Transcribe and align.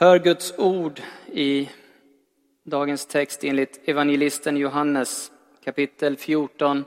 Hör 0.00 0.18
Guds 0.18 0.58
ord 0.58 1.00
i 1.26 1.70
dagens 2.64 3.06
text 3.06 3.44
enligt 3.44 3.88
evangelisten 3.88 4.56
Johannes 4.56 5.32
kapitel 5.64 6.16
14 6.16 6.84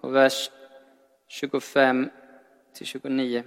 och 0.00 0.14
vers 0.14 0.50
25 1.28 2.10
till 2.74 2.86
29. 2.86 3.42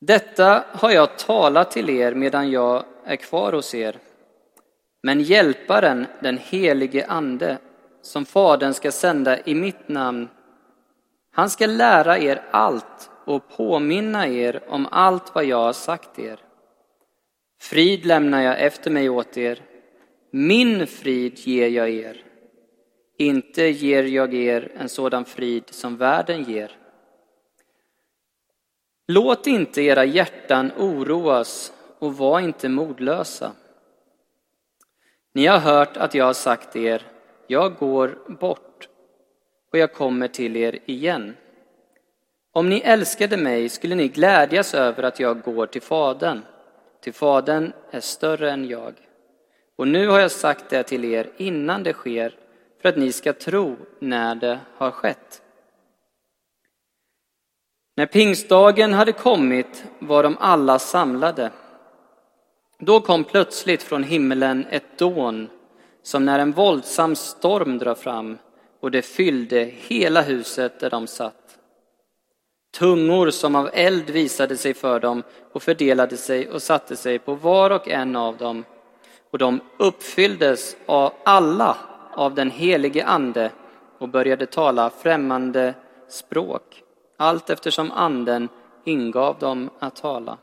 Detta 0.00 0.64
har 0.70 0.90
jag 0.90 1.18
talat 1.18 1.70
till 1.70 1.90
er 1.90 2.14
medan 2.14 2.50
jag 2.50 2.84
är 3.04 3.16
kvar 3.16 3.52
hos 3.52 3.74
er. 3.74 3.98
Men 5.02 5.20
hjälparen, 5.20 6.06
den 6.20 6.38
helige 6.38 7.06
Ande, 7.06 7.58
som 8.02 8.24
Fadern 8.24 8.74
ska 8.74 8.92
sända 8.92 9.40
i 9.40 9.54
mitt 9.54 9.88
namn, 9.88 10.28
han 11.30 11.50
ska 11.50 11.66
lära 11.66 12.18
er 12.18 12.42
allt 12.50 13.11
och 13.24 13.48
påminna 13.48 14.28
er 14.28 14.62
om 14.68 14.88
allt 14.90 15.34
vad 15.34 15.44
jag 15.44 15.56
har 15.56 15.72
sagt 15.72 16.18
er. 16.18 16.40
Frid 17.60 18.06
lämnar 18.06 18.42
jag 18.42 18.60
efter 18.60 18.90
mig 18.90 19.08
åt 19.08 19.36
er, 19.36 19.62
min 20.30 20.86
frid 20.86 21.38
ger 21.38 21.68
jag 21.68 21.90
er. 21.90 22.24
Inte 23.18 23.62
ger 23.62 24.02
jag 24.02 24.34
er 24.34 24.72
en 24.76 24.88
sådan 24.88 25.24
frid 25.24 25.64
som 25.70 25.96
världen 25.96 26.42
ger. 26.42 26.76
Låt 29.08 29.46
inte 29.46 29.82
era 29.82 30.04
hjärtan 30.04 30.72
oroas 30.78 31.72
och 31.98 32.16
var 32.16 32.40
inte 32.40 32.68
modlösa. 32.68 33.52
Ni 35.34 35.46
har 35.46 35.58
hört 35.58 35.96
att 35.96 36.14
jag 36.14 36.24
har 36.24 36.32
sagt 36.32 36.76
er, 36.76 37.02
jag 37.46 37.74
går 37.74 38.18
bort 38.40 38.88
och 39.72 39.78
jag 39.78 39.92
kommer 39.92 40.28
till 40.28 40.56
er 40.56 40.78
igen. 40.86 41.36
Om 42.54 42.68
ni 42.68 42.80
älskade 42.80 43.36
mig 43.36 43.68
skulle 43.68 43.94
ni 43.94 44.08
glädjas 44.08 44.74
över 44.74 45.02
att 45.02 45.20
jag 45.20 45.42
går 45.42 45.66
till 45.66 45.82
Fadern, 45.82 46.42
till 47.00 47.12
Fadern 47.12 47.72
är 47.90 48.00
större 48.00 48.50
än 48.50 48.68
jag. 48.68 48.94
Och 49.76 49.88
nu 49.88 50.08
har 50.08 50.20
jag 50.20 50.30
sagt 50.30 50.68
det 50.68 50.82
till 50.82 51.04
er 51.04 51.30
innan 51.36 51.82
det 51.82 51.92
sker, 51.92 52.34
för 52.82 52.88
att 52.88 52.96
ni 52.96 53.12
ska 53.12 53.32
tro 53.32 53.76
när 53.98 54.34
det 54.34 54.58
har 54.76 54.90
skett. 54.90 55.42
När 57.96 58.06
pingstdagen 58.06 58.92
hade 58.92 59.12
kommit 59.12 59.84
var 59.98 60.22
de 60.22 60.36
alla 60.40 60.78
samlade. 60.78 61.50
Då 62.78 63.00
kom 63.00 63.24
plötsligt 63.24 63.82
från 63.82 64.04
himmelen 64.04 64.66
ett 64.70 64.98
dån, 64.98 65.48
som 66.02 66.24
när 66.24 66.38
en 66.38 66.52
våldsam 66.52 67.16
storm 67.16 67.78
drar 67.78 67.94
fram, 67.94 68.38
och 68.80 68.90
det 68.90 69.02
fyllde 69.02 69.58
hela 69.64 70.22
huset 70.22 70.80
där 70.80 70.90
de 70.90 71.06
satt. 71.06 71.41
Tungor 72.72 73.30
som 73.30 73.54
av 73.54 73.70
eld 73.72 74.10
visade 74.10 74.56
sig 74.56 74.74
för 74.74 75.00
dem 75.00 75.22
och 75.52 75.62
fördelade 75.62 76.16
sig 76.16 76.48
och 76.48 76.62
satte 76.62 76.96
sig 76.96 77.18
på 77.18 77.34
var 77.34 77.70
och 77.70 77.88
en 77.88 78.16
av 78.16 78.36
dem, 78.36 78.64
och 79.30 79.38
de 79.38 79.60
uppfylldes 79.78 80.76
av 80.86 81.12
alla 81.24 81.76
av 82.14 82.34
den 82.34 82.50
helige 82.50 83.06
Ande 83.06 83.50
och 83.98 84.08
började 84.08 84.46
tala 84.46 84.90
främmande 84.90 85.74
språk, 86.08 86.82
allt 87.16 87.50
eftersom 87.50 87.90
Anden 87.90 88.48
ingav 88.84 89.38
dem 89.38 89.70
att 89.78 89.96
tala. 89.96 90.38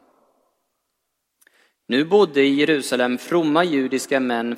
Nu 1.88 2.06
bodde 2.06 2.42
i 2.42 2.54
Jerusalem 2.54 3.18
fromma 3.18 3.64
judiska 3.64 4.20
män 4.20 4.58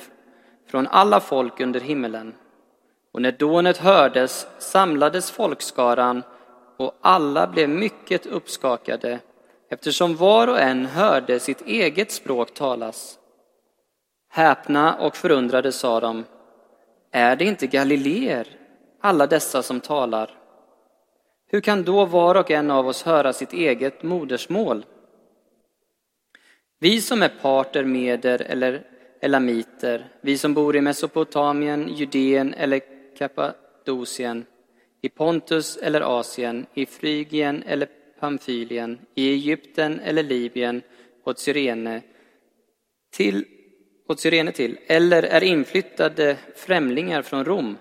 från 0.70 0.86
alla 0.86 1.20
folk 1.20 1.60
under 1.60 1.80
himmelen. 1.80 2.34
Och 3.12 3.22
när 3.22 3.32
dånet 3.32 3.78
hördes 3.78 4.46
samlades 4.58 5.30
folkskaran 5.30 6.22
och 6.76 6.94
alla 7.00 7.46
blev 7.46 7.68
mycket 7.68 8.26
uppskakade 8.26 9.20
eftersom 9.70 10.16
var 10.16 10.48
och 10.48 10.60
en 10.60 10.86
hörde 10.86 11.40
sitt 11.40 11.66
eget 11.66 12.10
språk 12.10 12.54
talas. 12.54 13.18
Häpna 14.30 14.94
och 14.94 15.16
förundrade 15.16 15.72
sa 15.72 16.00
de, 16.00 16.24
är 17.10 17.36
det 17.36 17.44
inte 17.44 17.66
galileer, 17.66 18.46
alla 19.00 19.26
dessa 19.26 19.62
som 19.62 19.80
talar? 19.80 20.30
Hur 21.46 21.60
kan 21.60 21.82
då 21.84 22.04
var 22.04 22.34
och 22.34 22.50
en 22.50 22.70
av 22.70 22.88
oss 22.88 23.02
höra 23.02 23.32
sitt 23.32 23.52
eget 23.52 24.02
modersmål? 24.02 24.84
Vi 26.78 27.00
som 27.00 27.22
är 27.22 27.32
parter, 27.42 27.84
meder 27.84 28.42
eller 28.42 28.86
elamiter, 29.20 30.08
vi 30.20 30.38
som 30.38 30.54
bor 30.54 30.76
i 30.76 30.80
Mesopotamien, 30.80 31.88
Judeen 31.88 32.54
eller 32.54 32.80
Kappadokien, 33.18 34.46
i 35.02 35.08
Pontus 35.08 35.76
eller 35.76 36.00
Asien, 36.00 36.66
i 36.74 36.86
Frygien 36.86 37.62
eller 37.66 37.88
Pamfylien, 38.20 38.98
i 39.14 39.32
Egypten 39.32 40.00
eller 40.00 40.22
Libyen, 40.22 40.82
åt 41.24 41.38
Cyrene 41.38 42.02
till, 43.12 43.44
åt 44.08 44.20
Cyrene 44.20 44.52
till, 44.52 44.78
eller 44.86 45.22
är 45.22 45.42
inflyttade 45.44 46.36
främlingar 46.54 47.22
från 47.22 47.44
Rom, 47.44 47.78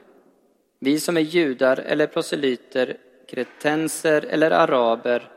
vi 0.79 0.99
som 0.99 1.17
är 1.17 1.21
judar 1.21 1.77
eller 1.77 2.07
proselyter, 2.07 2.97
kretenser 3.27 4.25
eller 4.29 4.51
araber, 4.51 5.31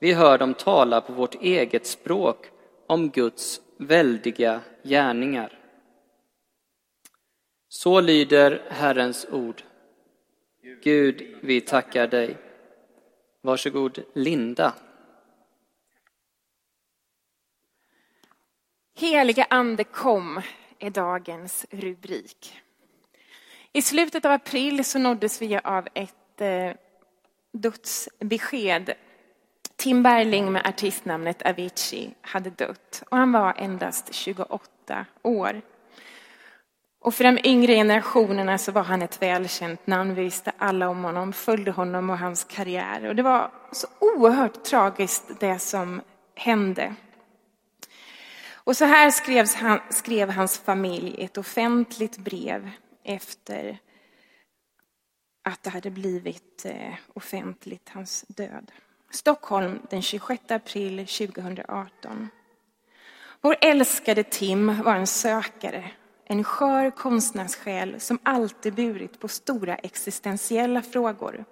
vi 0.00 0.12
hör 0.12 0.38
dem 0.38 0.54
tala 0.54 1.00
på 1.00 1.12
vårt 1.12 1.34
eget 1.34 1.86
språk 1.86 2.46
om 2.86 3.10
Guds 3.10 3.60
väldiga 3.78 4.60
gärningar. 4.82 5.58
Så 7.68 8.00
lyder 8.00 8.62
Herrens 8.68 9.26
ord. 9.32 9.62
Gud, 10.82 11.36
vi 11.40 11.60
tackar 11.60 12.06
dig. 12.06 12.36
Varsågod, 13.40 14.04
Linda. 14.14 14.74
Heliga 18.94 19.46
Ande 19.50 19.84
kom 19.84 20.42
är 20.78 20.90
dagens 20.90 21.66
rubrik. 21.70 22.60
I 23.72 23.82
slutet 23.82 24.24
av 24.24 24.32
april 24.32 24.84
så 24.84 24.98
nåddes 24.98 25.42
vi 25.42 25.58
av 25.64 25.88
ett 25.94 26.40
eh, 26.40 26.72
dödsbesked 27.52 28.94
Tim 29.76 30.02
Berling 30.02 30.52
med 30.52 30.66
artistnamnet 30.66 31.42
Avicii 31.42 32.14
hade 32.20 32.50
dött 32.50 33.02
och 33.10 33.16
han 33.16 33.32
var 33.32 33.54
endast 33.58 34.14
28 34.14 35.06
år. 35.22 35.62
Och 37.00 37.14
för 37.14 37.24
de 37.24 37.38
yngre 37.44 37.74
generationerna 37.74 38.58
så 38.58 38.72
var 38.72 38.82
han 38.82 39.02
ett 39.02 39.22
välkänt 39.22 39.86
namn. 39.86 40.14
Vi 40.14 40.22
visste 40.22 40.52
alla 40.58 40.88
om 40.88 41.04
honom, 41.04 41.32
följde 41.32 41.70
honom 41.70 42.10
och 42.10 42.18
hans 42.18 42.44
karriär. 42.44 43.08
Och 43.08 43.16
det 43.16 43.22
var 43.22 43.50
så 43.72 43.86
oerhört 44.00 44.64
tragiskt 44.64 45.40
det 45.40 45.58
som 45.58 46.00
hände. 46.34 46.94
Och 48.52 48.76
så 48.76 48.84
här 48.84 49.10
skrevs 49.10 49.54
han, 49.54 49.80
skrev 49.90 50.30
hans 50.30 50.58
familj 50.58 51.14
ett 51.18 51.38
offentligt 51.38 52.18
brev 52.18 52.70
efter 53.04 53.78
att 55.42 55.62
det 55.62 55.70
hade 55.70 55.90
blivit 55.90 56.64
eh, 56.64 56.94
offentligt, 57.14 57.88
hans 57.88 58.24
död. 58.28 58.72
Stockholm 59.10 59.78
den 59.90 60.02
26 60.02 60.50
april 60.50 61.06
2018. 61.06 62.28
Vår 63.40 63.56
älskade 63.60 64.22
Tim 64.22 64.82
var 64.82 64.94
en 64.94 65.06
sökare, 65.06 65.90
en 66.30 66.44
skör 66.44 66.90
konstnärssjäl 66.90 68.00
som 68.00 68.18
alltid 68.22 68.74
burit 68.74 69.20
på 69.20 69.28
stora 69.28 69.74
existentiella 69.74 70.82
frågor. 70.82 71.44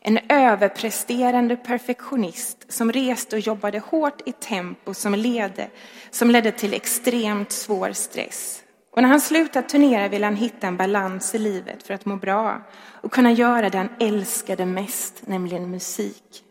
En 0.00 0.18
överpresterande 0.28 1.56
perfektionist 1.56 2.72
som 2.72 2.92
reste 2.92 3.36
och 3.36 3.40
jobbade 3.40 3.78
hårt 3.78 4.28
i 4.28 4.32
tempo 4.32 4.94
som, 4.94 5.14
lede, 5.14 5.70
som 6.10 6.30
ledde 6.30 6.52
till 6.52 6.74
extremt 6.74 7.52
svår 7.52 7.92
stress. 7.92 8.62
Och 8.92 9.02
när 9.02 9.08
han 9.08 9.20
slutade 9.20 9.68
turnera 9.68 10.08
ville 10.08 10.26
han 10.26 10.36
hitta 10.36 10.66
en 10.66 10.76
balans 10.76 11.34
i 11.34 11.38
livet 11.38 11.82
för 11.82 11.94
att 11.94 12.04
må 12.04 12.16
bra 12.16 12.62
och 12.74 13.12
kunna 13.12 13.32
göra 13.32 13.70
det 13.70 13.78
han 13.78 13.88
älskade 14.00 14.66
mest, 14.66 15.22
nämligen 15.26 15.70
musik. 15.70 16.44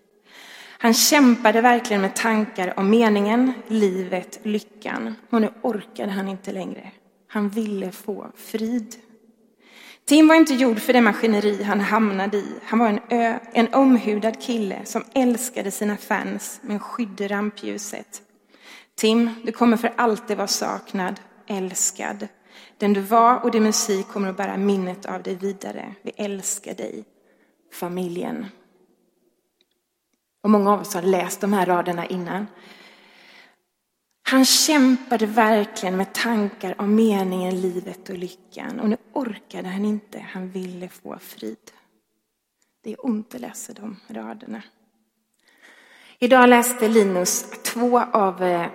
Han 0.77 0.93
kämpade 0.93 1.61
verkligen 1.61 2.01
med 2.01 2.15
tankar 2.15 2.79
om 2.79 2.89
meningen, 2.89 3.53
livet, 3.67 4.39
lyckan. 4.43 5.15
Och 5.29 5.41
nu 5.41 5.50
orkade 5.62 6.12
han 6.12 6.27
inte 6.27 6.51
längre. 6.51 6.91
Han 7.33 7.50
ville 7.50 7.92
få 7.92 8.28
frid. 8.36 8.95
Tim 10.06 10.28
var 10.28 10.36
inte 10.36 10.54
gjord 10.54 10.80
för 10.80 10.94
det 10.94 11.01
maskineri 11.01 11.63
han 11.63 11.80
hamnade 11.80 12.38
i. 12.38 12.54
Han 12.63 12.80
var 12.80 12.88
en, 12.88 13.00
ö, 13.10 13.39
en 13.54 13.74
omhudad 13.74 14.42
kille 14.42 14.86
som 14.86 15.04
älskade 15.13 15.72
sina 15.72 15.98
fans 15.98 16.60
men 16.63 16.80
skydde 16.80 17.28
rampljuset. 17.28 18.22
Tim, 18.95 19.30
du 19.44 19.51
kommer 19.51 19.78
för 19.78 19.94
alltid 19.95 20.38
vara 20.38 20.48
saknad, 20.48 21.19
älskad. 21.48 22.28
Den 22.78 22.94
du 22.94 23.01
var 23.01 23.44
och 23.44 23.51
din 23.51 23.63
musik 23.63 24.07
kommer 24.07 24.30
att 24.30 24.38
bära 24.38 24.57
minnet 24.57 25.06
av 25.06 25.24
dig 25.24 25.36
vidare. 25.36 25.95
Vi 26.01 26.12
älskar 26.18 26.74
dig. 26.74 27.06
Familjen. 27.74 28.45
Och 30.44 30.50
många 30.50 30.74
av 30.74 30.81
oss 30.81 30.94
har 30.94 31.01
läst 31.01 31.42
de 31.42 31.54
här 31.54 31.66
raderna 31.66 32.06
innan. 32.06 32.48
Han 34.31 34.45
kämpade 34.45 35.25
verkligen 35.25 35.98
med 35.98 36.13
tankar 36.13 36.81
om 36.81 36.95
meningen, 36.95 37.62
livet 37.62 38.10
och 38.10 38.18
lyckan. 38.18 38.80
Och 38.80 38.89
nu 38.89 38.98
orkade 39.13 39.68
han 39.68 39.86
inte, 39.86 40.19
han 40.19 40.50
ville 40.50 40.89
få 40.89 41.18
frid. 41.19 41.72
Det 42.83 42.92
är 42.92 43.06
ont 43.06 43.36
att 43.36 43.42
läsa 43.42 43.74
de 43.74 44.00
raderna. 44.07 44.62
Idag 46.19 46.50
läste 46.50 46.88
Linus 46.88 47.45
två 47.63 48.00
av 48.00 48.44
eh, 48.44 48.68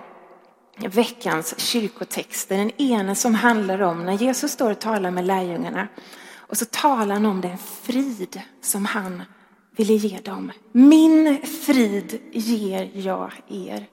veckans 0.89 1.59
kyrkotexter. 1.59 2.57
Den 2.57 2.81
ena 2.81 3.15
som 3.15 3.35
handlar 3.35 3.81
om 3.81 4.05
när 4.05 4.13
Jesus 4.13 4.51
står 4.51 4.71
och 4.71 4.81
talar 4.81 5.11
med 5.11 5.25
lärjungarna. 5.25 5.87
Och 6.35 6.57
så 6.57 6.65
talar 6.65 7.15
han 7.15 7.25
om 7.25 7.41
den 7.41 7.57
frid 7.57 8.41
som 8.61 8.85
han 8.85 9.23
ville 9.71 9.93
ge 9.93 10.19
dem. 10.19 10.51
Min 10.71 11.41
frid 11.45 12.21
ger 12.31 12.91
jag 12.93 13.31
er. 13.47 13.87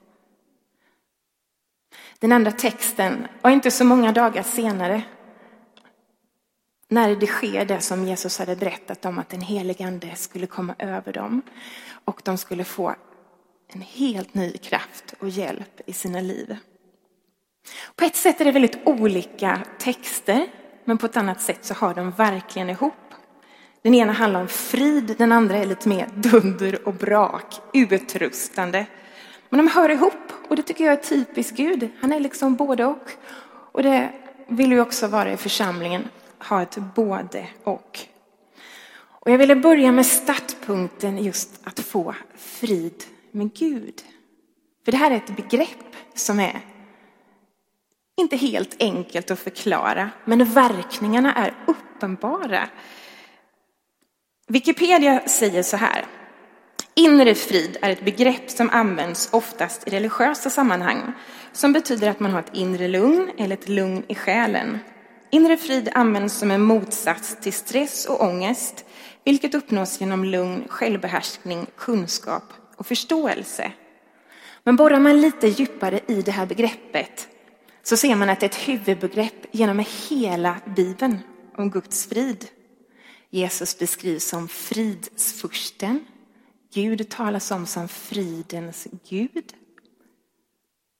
Den 2.25 2.31
andra 2.31 2.51
texten 2.51 3.27
och 3.41 3.51
inte 3.51 3.71
så 3.71 3.85
många 3.85 4.11
dagar 4.11 4.43
senare 4.43 5.01
när 6.87 7.15
det 7.15 7.27
sker 7.27 7.65
det 7.65 7.81
som 7.81 8.05
Jesus 8.05 8.39
hade 8.39 8.55
berättat 8.55 9.05
om 9.05 9.19
att 9.19 9.29
den 9.29 9.41
helige 9.41 9.85
ande 9.85 10.15
skulle 10.15 10.47
komma 10.47 10.75
över 10.79 11.13
dem 11.13 11.41
och 12.05 12.21
de 12.23 12.37
skulle 12.37 12.63
få 12.63 12.95
en 13.67 13.81
helt 13.81 14.33
ny 14.33 14.51
kraft 14.51 15.13
och 15.19 15.29
hjälp 15.29 15.81
i 15.85 15.93
sina 15.93 16.21
liv. 16.21 16.57
På 17.95 18.05
ett 18.05 18.15
sätt 18.15 18.41
är 18.41 18.45
det 18.45 18.51
väldigt 18.51 18.79
olika 18.85 19.61
texter, 19.79 20.47
men 20.85 20.97
på 20.97 21.05
ett 21.05 21.17
annat 21.17 21.41
sätt 21.41 21.65
så 21.65 21.73
har 21.73 21.93
de 21.93 22.11
verkligen 22.11 22.69
ihop. 22.69 22.93
Den 23.81 23.93
ena 23.93 24.13
handlar 24.13 24.41
om 24.41 24.47
frid, 24.47 25.15
den 25.17 25.31
andra 25.31 25.57
är 25.57 25.65
lite 25.65 25.89
mer 25.89 26.09
dunder 26.15 26.87
och 26.87 26.93
brak, 26.93 27.55
utrustande. 27.73 28.85
Men 29.49 29.57
de 29.65 29.71
hör 29.71 29.89
ihop 29.89 30.33
och 30.47 30.55
det 30.55 30.61
tycker 30.61 30.83
jag 30.83 30.93
är 30.93 31.03
typiskt 31.03 31.57
Gud. 31.57 31.89
Han 32.01 32.13
är 32.13 32.19
liksom 32.19 32.55
både 32.55 32.85
och. 32.85 33.11
Och 33.47 33.83
det 33.83 34.09
vill 34.47 34.71
ju 34.71 34.81
också 34.81 35.07
vara 35.07 35.31
i 35.31 35.37
församlingen, 35.37 36.07
ha 36.39 36.61
ett 36.61 36.77
både 36.95 37.47
och. 37.63 37.99
Och 39.07 39.31
jag 39.31 39.37
ville 39.37 39.55
börja 39.55 39.91
med 39.91 40.05
startpunkten 40.05 41.23
just 41.23 41.59
att 41.63 41.79
få 41.79 42.15
frid 42.35 43.03
med 43.31 43.53
Gud. 43.53 44.01
För 44.85 44.91
det 44.91 44.97
här 44.97 45.11
är 45.11 45.15
ett 45.15 45.35
begrepp 45.35 45.95
som 46.13 46.39
är 46.39 46.61
inte 48.17 48.37
helt 48.37 48.75
enkelt 48.79 49.31
att 49.31 49.39
förklara, 49.39 50.09
men 50.25 50.45
verkningarna 50.45 51.33
är 51.33 51.53
uppenbara. 51.67 52.69
Wikipedia 54.47 55.27
säger 55.27 55.63
så 55.63 55.77
här. 55.77 56.05
Inre 56.97 57.35
frid 57.35 57.77
är 57.81 57.89
ett 57.89 58.05
begrepp 58.05 58.49
som 58.49 58.69
används 58.69 59.29
oftast 59.31 59.87
i 59.87 59.91
religiösa 59.91 60.49
sammanhang 60.49 61.13
som 61.51 61.73
betyder 61.73 62.09
att 62.09 62.19
man 62.19 62.31
har 62.31 62.39
ett 62.39 62.53
inre 62.53 62.87
lugn 62.87 63.31
eller 63.37 63.57
ett 63.57 63.69
lugn 63.69 64.03
i 64.07 64.15
själen. 64.15 64.79
Inre 65.29 65.57
frid 65.57 65.89
används 65.93 66.37
som 66.37 66.51
en 66.51 66.61
motsats 66.61 67.37
till 67.41 67.53
stress 67.53 68.05
och 68.05 68.23
ångest, 68.23 68.85
vilket 69.23 69.55
uppnås 69.55 69.99
genom 69.99 70.23
lugn, 70.23 70.63
självbehärskning, 70.67 71.65
kunskap 71.77 72.53
och 72.75 72.87
förståelse. 72.87 73.71
Men 74.63 74.75
borrar 74.75 74.99
man 74.99 75.21
lite 75.21 75.47
djupare 75.47 75.99
i 76.07 76.21
det 76.21 76.31
här 76.31 76.45
begreppet 76.45 77.27
så 77.83 77.97
ser 77.97 78.15
man 78.15 78.29
att 78.29 78.39
det 78.39 78.45
är 78.45 78.49
ett 78.49 78.67
huvudbegrepp 78.67 79.45
genom 79.51 79.85
hela 80.09 80.55
Bibeln 80.75 81.19
om 81.57 81.69
Guds 81.69 82.05
frid. 82.05 82.45
Jesus 83.29 83.79
beskrivs 83.79 84.25
som 84.25 84.47
fridsfursten. 84.47 86.05
Gud 86.75 87.09
talas 87.09 87.51
om 87.51 87.65
som 87.65 87.87
fridens 87.87 88.87
Gud. 89.09 89.53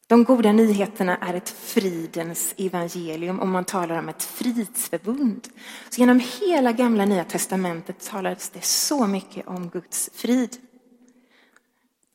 De 0.08 0.24
goda 0.24 0.52
nyheterna 0.52 1.18
är 1.18 1.34
ett 1.34 1.50
fridens 1.50 2.56
evangelium 2.58 3.40
och 3.40 3.48
man 3.48 3.66
talar 3.66 4.00
om 4.00 4.10
ett 4.10 4.24
fridsförbund. 4.24 5.48
Så 5.90 6.00
genom 6.00 6.22
hela 6.40 6.72
gamla 6.72 7.06
nya 7.06 7.24
testamentet 7.24 8.06
talades 8.06 8.50
det 8.50 8.64
så 8.64 9.08
mycket 9.08 9.48
om 9.48 9.70
Guds 9.70 10.10
frid. 10.14 10.58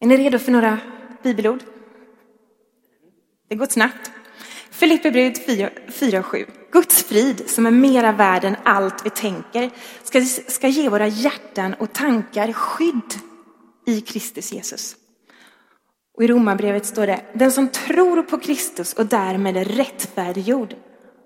Är 0.01 0.07
ni 0.07 0.17
redo 0.17 0.39
för 0.39 0.53
några 0.53 0.79
bibelord? 1.23 1.63
Det 3.49 3.55
går 3.55 3.67
snabbt. 3.67 4.11
Filipperbrevet 4.71 5.49
4.7. 5.49 6.51
Guds 6.73 7.03
frid 7.03 7.51
som 7.51 7.67
är 7.67 7.71
mera 7.71 8.13
värd 8.13 8.45
än 8.45 8.57
allt 8.65 9.07
vi 9.07 9.11
tänker 9.11 9.71
ska, 10.03 10.25
ska 10.49 10.69
ge 10.69 10.89
våra 10.89 11.07
hjärtan 11.09 11.75
och 11.75 11.93
tankar 11.93 12.53
skydd 12.53 13.30
i 13.87 14.01
Kristus 14.01 14.53
Jesus. 14.53 14.97
Och 16.15 16.25
i 16.25 16.27
Romarbrevet 16.27 16.87
står 16.87 17.07
det, 17.07 17.25
den 17.35 17.53
som 17.53 17.69
tror 17.69 18.23
på 18.23 18.39
Kristus 18.39 18.93
och 18.93 19.07
därmed 19.07 19.57
är 19.57 19.65
rättfärdiggjord 19.65 20.75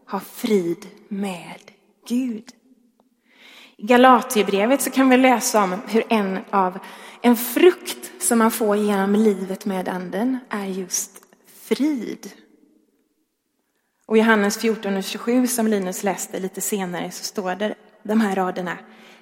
har 0.07 0.21
frid 0.21 0.87
med 1.09 1.61
Gud. 2.09 2.45
I 3.77 3.87
Galatierbrevet 3.87 4.83
så 4.83 4.91
kan 4.91 5.09
vi 5.09 5.17
läsa 5.17 5.63
om 5.65 5.81
hur 5.87 6.05
en 6.09 6.39
av 6.51 6.79
en 7.23 7.37
frukt 7.37 8.13
som 8.23 8.39
man 8.39 8.51
får 8.51 8.77
genom 8.77 9.15
livet 9.15 9.65
med 9.65 9.89
anden 9.89 10.39
är 10.49 10.67
just 10.67 11.11
frid. 11.47 12.31
Och 14.07 14.17
i 14.17 14.21
Johannes 14.21 14.59
14 14.59 14.97
och 14.97 15.05
27 15.05 15.47
som 15.47 15.67
Linus 15.67 16.03
läste 16.03 16.39
lite 16.39 16.61
senare 16.61 17.11
så 17.11 17.25
står 17.25 17.55
det 17.55 17.75
de 18.03 18.21
här 18.21 18.35
raderna. 18.35 18.79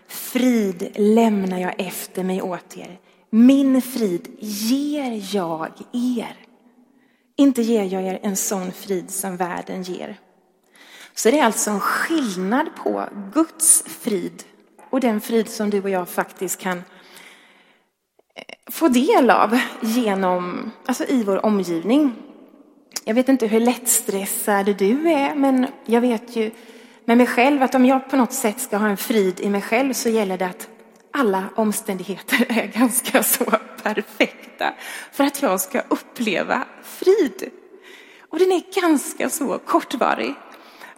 Frid 0.08 0.92
lämnar 0.94 1.58
jag 1.58 1.74
efter 1.78 2.24
mig 2.24 2.42
åt 2.42 2.76
er. 2.76 2.98
Min 3.34 3.82
frid 3.82 4.28
ger 4.40 5.36
jag 5.36 5.68
er. 5.92 6.36
Inte 7.36 7.62
ger 7.62 7.84
jag 7.84 8.02
er 8.02 8.18
en 8.22 8.36
sån 8.36 8.72
frid 8.72 9.10
som 9.10 9.36
världen 9.36 9.82
ger. 9.82 10.18
Så 11.14 11.30
det 11.30 11.38
är 11.38 11.44
alltså 11.44 11.70
en 11.70 11.80
skillnad 11.80 12.66
på 12.76 13.04
Guds 13.34 13.84
frid 13.88 14.42
och 14.90 15.00
den 15.00 15.20
frid 15.20 15.48
som 15.48 15.70
du 15.70 15.82
och 15.82 15.90
jag 15.90 16.08
faktiskt 16.08 16.60
kan 16.60 16.78
eh, 16.78 16.82
få 18.70 18.88
del 18.88 19.30
av 19.30 19.58
genom, 19.80 20.70
alltså 20.86 21.04
i 21.04 21.24
vår 21.24 21.46
omgivning. 21.46 22.14
Jag 23.04 23.14
vet 23.14 23.28
inte 23.28 23.46
hur 23.46 23.60
lättstressad 23.60 24.76
du 24.76 25.10
är, 25.10 25.34
men 25.34 25.66
jag 25.86 26.00
vet 26.00 26.36
ju 26.36 26.50
med 27.04 27.16
mig 27.16 27.26
själv 27.26 27.62
att 27.62 27.74
om 27.74 27.86
jag 27.86 28.10
på 28.10 28.16
något 28.16 28.32
sätt 28.32 28.60
ska 28.60 28.76
ha 28.76 28.88
en 28.88 28.96
frid 28.96 29.40
i 29.40 29.50
mig 29.50 29.62
själv 29.62 29.92
så 29.92 30.08
gäller 30.08 30.38
det 30.38 30.46
att 30.46 30.68
alla 31.12 31.48
omständigheter 31.56 32.46
är 32.48 32.66
ganska 32.66 33.22
så 33.22 33.44
perfekta 33.82 34.74
för 35.12 35.24
att 35.24 35.42
jag 35.42 35.60
ska 35.60 35.80
uppleva 35.80 36.64
frid. 36.82 37.50
Och 38.28 38.38
den 38.38 38.52
är 38.52 38.80
ganska 38.80 39.30
så 39.30 39.58
kortvarig. 39.58 40.34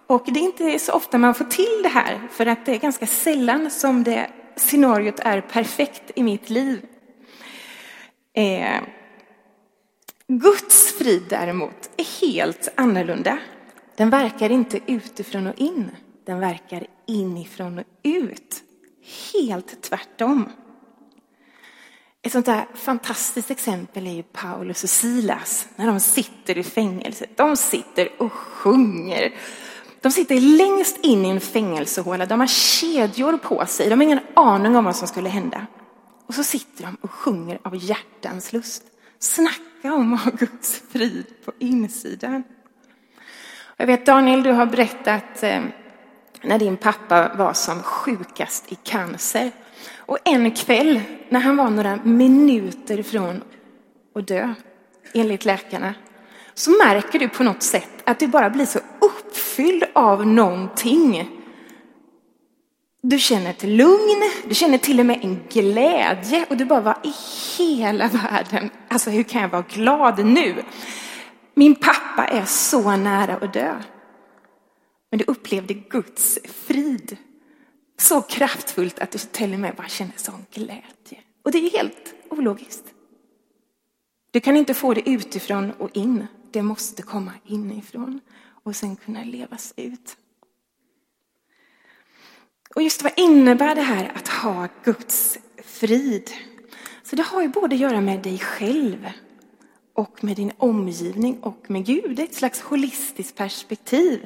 Och 0.07 0.25
det 0.27 0.41
är 0.41 0.45
inte 0.45 0.79
så 0.79 0.93
ofta 0.93 1.19
man 1.19 1.35
får 1.35 1.45
till 1.45 1.81
det 1.83 1.89
här 1.89 2.29
för 2.31 2.47
att 2.47 2.67
det 2.67 2.73
är 2.75 2.79
ganska 2.79 3.07
sällan 3.07 3.71
som 3.71 4.05
det 4.05 4.31
scenariot 4.57 5.21
är 5.21 5.41
perfekt 5.41 6.11
i 6.15 6.23
mitt 6.23 6.51
liv. 6.51 6.87
Eh, 8.33 8.81
Guds 10.27 10.93
frid 10.93 11.23
däremot 11.29 11.91
är 11.97 12.27
helt 12.27 12.69
annorlunda. 12.75 13.39
Den 13.97 14.11
verkar 14.11 14.51
inte 14.51 14.81
utifrån 14.87 15.47
och 15.47 15.59
in, 15.59 15.91
den 16.27 16.41
verkar 16.41 16.87
inifrån 17.07 17.79
och 17.79 17.85
ut. 18.03 18.63
Helt 19.33 19.83
tvärtom. 19.83 20.49
Ett 22.23 22.33
sånt 22.33 22.47
där 22.47 22.67
fantastiskt 22.75 23.51
exempel 23.51 24.07
är 24.07 24.13
ju 24.13 24.23
Paulus 24.23 24.85
och 24.85 24.91
Silas 24.91 25.69
när 25.77 25.87
de 25.87 26.01
sitter 26.01 26.59
i 26.59 26.63
fängelset. 26.63 27.37
De 27.37 27.57
sitter 27.57 28.23
och 28.23 28.33
sjunger. 28.33 29.35
De 30.01 30.13
sitter 30.13 30.41
längst 30.41 30.99
in 31.03 31.25
i 31.25 31.29
en 31.29 31.41
fängelsehåla. 31.41 32.27
De 32.27 32.41
har 32.41 32.47
kedjor 32.47 33.37
på 33.37 33.67
sig. 33.67 33.89
De 33.89 33.95
har 33.95 34.03
ingen 34.03 34.21
aning 34.35 34.77
om 34.77 34.85
vad 34.85 34.97
som 34.97 35.09
skulle 35.09 35.29
hända. 35.29 35.67
Och 36.27 36.35
så 36.35 36.45
sitter 36.45 36.85
de 36.85 36.97
och 37.01 37.11
sjunger 37.11 37.59
av 37.63 37.77
hjärtans 37.77 38.53
lust. 38.53 38.83
Snacka 39.19 39.95
om 39.95 40.13
att 40.13 40.21
ha 40.21 40.31
Guds 40.31 40.83
frid 40.93 41.27
på 41.45 41.53
insidan. 41.59 42.43
Jag 43.77 43.87
vet 43.87 44.07
Daniel, 44.07 44.43
du 44.43 44.53
har 44.53 44.67
berättat 44.67 45.43
eh, 45.43 45.63
när 46.45 46.59
din 46.59 46.77
pappa 46.77 47.35
var 47.35 47.53
som 47.53 47.83
sjukast 47.83 48.73
i 48.73 48.75
cancer. 48.75 49.51
Och 49.97 50.19
en 50.25 50.51
kväll 50.51 51.01
när 51.29 51.41
han 51.41 51.57
var 51.57 51.71
några 51.71 51.97
minuter 51.97 53.03
från 53.03 53.43
att 54.15 54.29
dö, 54.29 54.55
enligt 55.15 55.45
läkarna, 55.45 55.95
så 56.55 56.71
märker 56.71 57.19
du 57.19 57.29
på 57.29 57.43
något 57.43 57.63
sätt 57.63 57.89
att 58.05 58.19
du 58.19 58.27
bara 58.27 58.51
blir 58.51 58.67
så 58.67 58.79
uppfylld 59.01 59.85
av 59.93 60.27
någonting. 60.27 61.31
Du 63.03 63.19
känner 63.19 63.51
ett 63.51 63.63
lugn, 63.63 64.23
du 64.49 64.55
känner 64.55 64.79
till 64.79 65.01
och 65.01 65.07
med 65.07 65.19
en 65.23 65.41
glädje 65.49 66.47
och 66.51 66.57
du 66.57 66.65
bara, 66.65 66.81
vad 66.81 66.97
i 67.03 67.13
hela 67.59 68.09
världen, 68.09 68.71
alltså 68.89 69.11
hur 69.11 69.23
kan 69.23 69.43
jag 69.43 69.49
vara 69.49 69.65
glad 69.69 70.25
nu? 70.25 70.63
Min 71.55 71.75
pappa 71.75 72.25
är 72.25 72.45
så 72.45 72.97
nära 72.97 73.37
att 73.37 73.53
dö. 73.53 73.75
Men 75.15 75.19
du 75.19 75.25
upplevde 75.25 75.75
Guds 75.75 76.39
frid 76.45 77.17
så 77.97 78.23
kraftfullt 78.23 78.99
att 78.99 79.11
du 79.11 79.19
till 79.19 79.53
och 79.53 79.61
med 79.61 79.75
bara 79.77 79.89
känner 79.89 80.13
sån 80.17 80.47
glädje. 80.51 81.21
Och 81.43 81.53
det 81.53 81.59
är 81.59 81.71
helt 81.71 82.15
ologiskt. 82.31 82.85
Du 84.31 84.41
kan 84.41 84.57
inte 84.57 84.75
få 84.75 84.95
det 84.95 85.09
utifrån 85.11 85.71
och 85.71 85.97
in. 85.97 86.27
Det 86.51 86.63
måste 86.63 87.03
komma 87.03 87.33
inifrån 87.47 88.21
och 88.65 88.77
sen 88.77 88.97
kunna 88.97 89.25
levas 89.25 89.75
ut. 89.77 90.17
Och 92.75 92.83
just 92.83 93.03
vad 93.03 93.13
innebär 93.17 93.75
det 93.75 93.83
här 93.83 94.13
att 94.15 94.29
ha 94.29 94.69
Guds 94.85 95.39
frid? 95.65 96.31
Så 97.03 97.17
det 97.17 97.23
har 97.23 97.43
ju 97.43 97.49
både 97.49 97.75
att 97.75 97.81
göra 97.81 98.01
med 98.01 98.23
dig 98.23 98.39
själv 98.39 99.09
och 99.93 100.25
med 100.25 100.37
din 100.37 100.53
omgivning 100.57 101.39
och 101.41 101.71
med 101.71 101.87
Gud. 101.87 102.17
Det 102.17 102.23
är 102.23 102.27
ett 102.27 102.35
slags 102.35 102.61
holistiskt 102.61 103.37
perspektiv. 103.37 104.21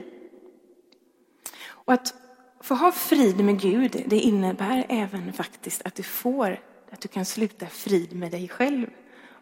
Och 1.88 1.94
att 1.94 2.14
få 2.60 2.74
ha 2.74 2.92
frid 2.92 3.44
med 3.44 3.60
Gud, 3.60 4.04
det 4.06 4.16
innebär 4.16 4.86
även 4.88 5.32
faktiskt 5.32 5.82
att 5.84 5.94
du 5.94 6.02
får, 6.02 6.60
att 6.90 7.00
du 7.00 7.08
kan 7.08 7.24
sluta 7.24 7.66
frid 7.66 8.16
med 8.16 8.30
dig 8.30 8.48
själv. 8.48 8.86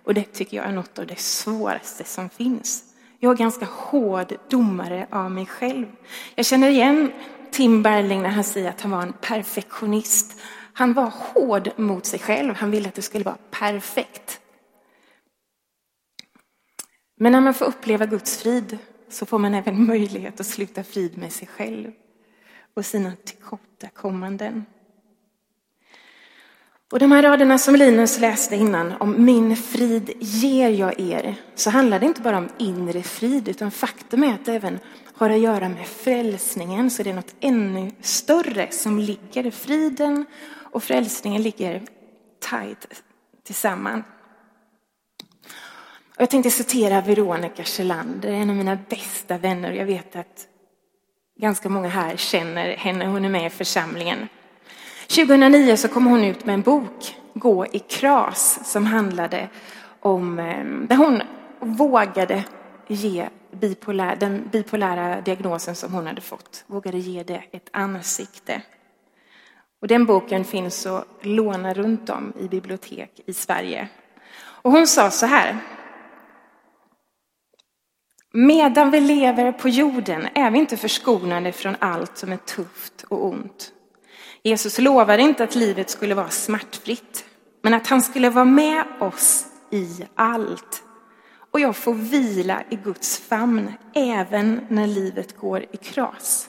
Och 0.04 0.14
det 0.14 0.32
tycker 0.32 0.56
jag 0.56 0.66
är 0.66 0.72
något 0.72 0.98
av 0.98 1.06
det 1.06 1.18
svåraste 1.18 2.04
som 2.04 2.30
finns. 2.30 2.84
Jag 3.18 3.32
är 3.32 3.36
ganska 3.36 3.64
hård 3.64 4.36
domare 4.50 5.06
av 5.10 5.30
mig 5.30 5.46
själv. 5.46 5.86
Jag 6.34 6.46
känner 6.46 6.68
igen 6.68 7.12
Tim 7.50 7.82
Berling 7.82 8.22
när 8.22 8.30
han 8.30 8.44
säger 8.44 8.68
att 8.68 8.80
han 8.80 8.90
var 8.90 9.02
en 9.02 9.12
perfektionist. 9.12 10.40
Han 10.72 10.92
var 10.92 11.12
hård 11.16 11.70
mot 11.76 12.06
sig 12.06 12.18
själv. 12.18 12.54
Han 12.54 12.70
ville 12.70 12.88
att 12.88 12.94
det 12.94 13.02
skulle 13.02 13.24
vara 13.24 13.38
perfekt. 13.50 14.40
Men 17.16 17.32
när 17.32 17.40
man 17.40 17.54
får 17.54 17.64
uppleva 17.64 18.06
Guds 18.06 18.42
frid 18.42 18.78
så 19.08 19.26
får 19.26 19.38
man 19.38 19.54
även 19.54 19.86
möjlighet 19.86 20.40
att 20.40 20.46
sluta 20.46 20.84
frid 20.84 21.18
med 21.18 21.32
sig 21.32 21.48
själv 21.48 21.92
och 22.76 22.86
sina 22.86 23.12
tillkortakommanden. 23.24 24.66
Och 26.92 26.98
de 26.98 27.12
här 27.12 27.22
raderna 27.22 27.58
som 27.58 27.76
Linus 27.76 28.18
läste 28.18 28.56
innan 28.56 28.92
om 28.92 29.24
min 29.24 29.56
frid 29.56 30.10
ger 30.20 30.68
jag 30.68 31.00
er, 31.00 31.34
så 31.54 31.70
handlar 31.70 32.00
det 32.00 32.06
inte 32.06 32.20
bara 32.20 32.38
om 32.38 32.48
inre 32.58 33.02
frid, 33.02 33.48
utan 33.48 33.70
faktum 33.70 34.24
är 34.24 34.34
att 34.34 34.44
det 34.44 34.54
även 34.54 34.78
har 35.14 35.30
att 35.30 35.38
göra 35.38 35.68
med 35.68 35.86
frälsningen, 35.86 36.90
så 36.90 37.02
det 37.02 37.10
är 37.10 37.14
något 37.14 37.34
ännu 37.40 37.90
större 38.00 38.70
som 38.70 38.98
ligger. 38.98 39.50
Friden 39.50 40.24
och 40.48 40.82
frälsningen 40.82 41.42
ligger 41.42 41.82
tajt 42.40 43.02
tillsammans. 43.44 44.04
Jag 46.16 46.30
tänkte 46.30 46.50
citera 46.50 47.00
Veronica 47.00 47.64
Kjellander, 47.64 48.32
en 48.32 48.50
av 48.50 48.56
mina 48.56 48.78
bästa 48.88 49.38
vänner. 49.38 49.72
Jag 49.72 49.86
vet 49.86 50.16
att 50.16 50.48
ganska 51.36 51.68
många 51.68 51.88
här 51.88 52.16
känner 52.16 52.76
henne, 52.76 53.06
hon 53.06 53.24
är 53.24 53.28
med 53.28 53.46
i 53.46 53.50
församlingen. 53.50 54.28
2009 55.08 55.76
så 55.76 55.88
kom 55.88 56.06
hon 56.06 56.24
ut 56.24 56.46
med 56.46 56.54
en 56.54 56.62
bok, 56.62 57.16
Gå 57.34 57.66
i 57.66 57.78
kras, 57.78 58.60
som 58.72 58.86
handlade 58.86 59.48
om, 60.00 60.38
eh, 60.38 60.64
där 60.64 60.96
hon 60.96 61.22
vågade 61.60 62.44
ge 62.86 63.28
bipolär, 63.50 64.16
den 64.16 64.48
bipolära 64.52 65.20
diagnosen 65.20 65.74
som 65.74 65.92
hon 65.92 66.06
hade 66.06 66.20
fått, 66.20 66.64
vågade 66.66 66.98
ge 66.98 67.22
det 67.22 67.42
ett 67.52 67.68
ansikte. 67.72 68.62
Och 69.80 69.88
den 69.88 70.06
boken 70.06 70.44
finns 70.44 70.86
att 70.86 71.06
låna 71.20 71.74
runt 71.74 72.10
om 72.10 72.32
i 72.40 72.48
bibliotek 72.48 73.20
i 73.26 73.32
Sverige. 73.32 73.88
Och 74.38 74.72
hon 74.72 74.86
sa 74.86 75.10
så 75.10 75.26
här. 75.26 75.56
Medan 78.38 78.90
vi 78.90 79.00
lever 79.00 79.52
på 79.52 79.68
jorden 79.68 80.28
är 80.34 80.50
vi 80.50 80.58
inte 80.58 80.76
förskonade 80.76 81.52
från 81.52 81.76
allt 81.78 82.18
som 82.18 82.32
är 82.32 82.36
tufft 82.36 83.04
och 83.08 83.24
ont. 83.24 83.72
Jesus 84.42 84.78
lovade 84.78 85.22
inte 85.22 85.44
att 85.44 85.54
livet 85.54 85.90
skulle 85.90 86.14
vara 86.14 86.28
smärtfritt, 86.28 87.24
men 87.62 87.74
att 87.74 87.86
han 87.86 88.02
skulle 88.02 88.30
vara 88.30 88.44
med 88.44 88.84
oss 89.00 89.46
i 89.70 90.04
allt. 90.14 90.82
Och 91.50 91.60
jag 91.60 91.76
får 91.76 91.94
vila 91.94 92.62
i 92.70 92.76
Guds 92.76 93.18
famn 93.18 93.72
även 93.94 94.66
när 94.68 94.86
livet 94.86 95.36
går 95.36 95.64
i 95.72 95.76
kras. 95.76 96.48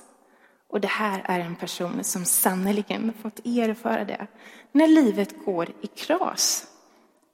Och 0.70 0.82
det 0.82 0.88
här 0.88 1.22
är 1.25 1.39
en 1.39 1.56
person 1.56 2.03
som 2.03 2.25
sannerligen 2.25 3.13
fått 3.22 3.39
erfara 3.46 4.06
det. 4.06 4.27
När 4.72 4.88
livet 4.88 5.46
går 5.46 5.70
i 5.82 5.88
kras 5.88 6.67